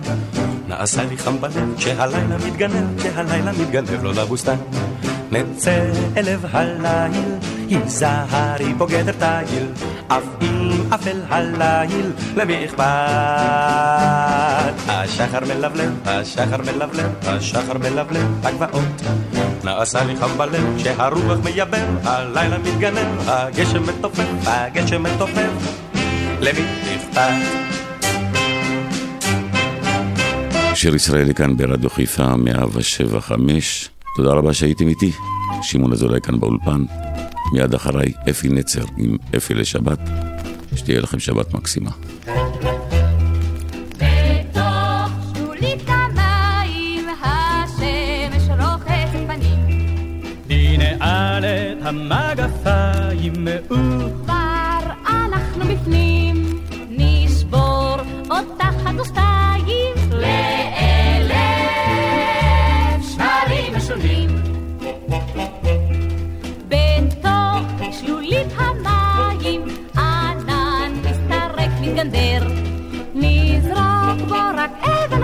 נעשה 0.79 1.03
לי 1.03 1.17
חם 1.17 1.41
בלב 1.41 1.73
כשהלילה 1.77 2.37
מתגנב, 2.47 2.99
כשהלילה 2.99 3.51
מתגנב 3.51 4.03
לו 4.03 4.11
לבוסתן. 4.11 4.55
נצא 5.31 5.91
אל 6.17 6.33
לב 6.33 6.45
הליל, 6.51 7.35
היזהרי 7.69 8.73
פה 8.77 8.87
גדר 8.87 9.11
תיל, 9.11 9.67
אף 10.07 10.23
אם 10.41 10.83
אפל 10.95 11.21
הליל, 11.29 12.11
למי 12.35 12.65
אכפת? 12.65 12.83
השחר 14.87 15.39
מלבלב, 15.39 15.91
השחר 16.05 16.57
מלבלב, 16.57 17.11
השחר 17.27 17.77
מלבלב 17.77 18.41
בגבעות. 18.41 19.01
נעשה 19.63 20.03
לי 20.03 20.15
חם 20.15 20.37
בלב 20.37 20.77
כשהרוח 20.77 21.37
מייבב, 21.43 21.87
הלילה 22.03 22.57
מתגנב, 22.57 23.29
הגשם 23.29 23.83
מתופף, 23.83 24.27
הגשם 24.45 25.03
מתופף. 25.03 25.51
למי 26.39 26.65
אכפת? 26.95 27.82
שיר 30.75 30.95
ישראלי 30.95 31.33
כאן 31.33 31.57
ברדיו 31.57 31.89
חיפה 31.89 32.35
175. 32.35 33.89
תודה 34.15 34.29
רבה 34.29 34.53
שהייתם 34.53 34.87
איתי. 34.87 35.11
שמעון 35.61 35.93
אזולאי 35.93 36.21
כאן 36.21 36.39
באולפן. 36.39 36.85
מיד 37.53 37.73
אחריי 37.73 38.13
אפי 38.29 38.49
נצר 38.49 38.83
עם 38.97 39.17
אפי 39.37 39.53
לשבת. 39.53 39.99
שתהיה 40.75 41.01
לכם 41.01 41.19
שבת 41.19 41.53
מקסימה. 41.53 41.91
המגפיים 51.85 52.42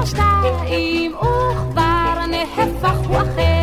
שתיים 0.10 1.16
וכבר 1.16 2.26
נהפך 2.30 2.98
הוא 3.08 3.18
אחר. 3.18 3.59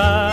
גדולה 0.00 0.30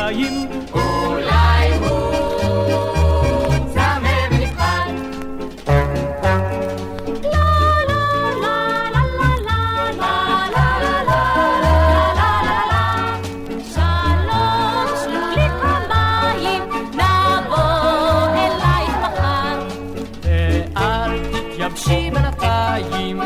בשמיים 21.78 23.22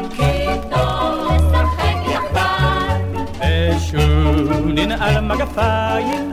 ננעל 4.76 5.22
מגפיים. 5.22 6.31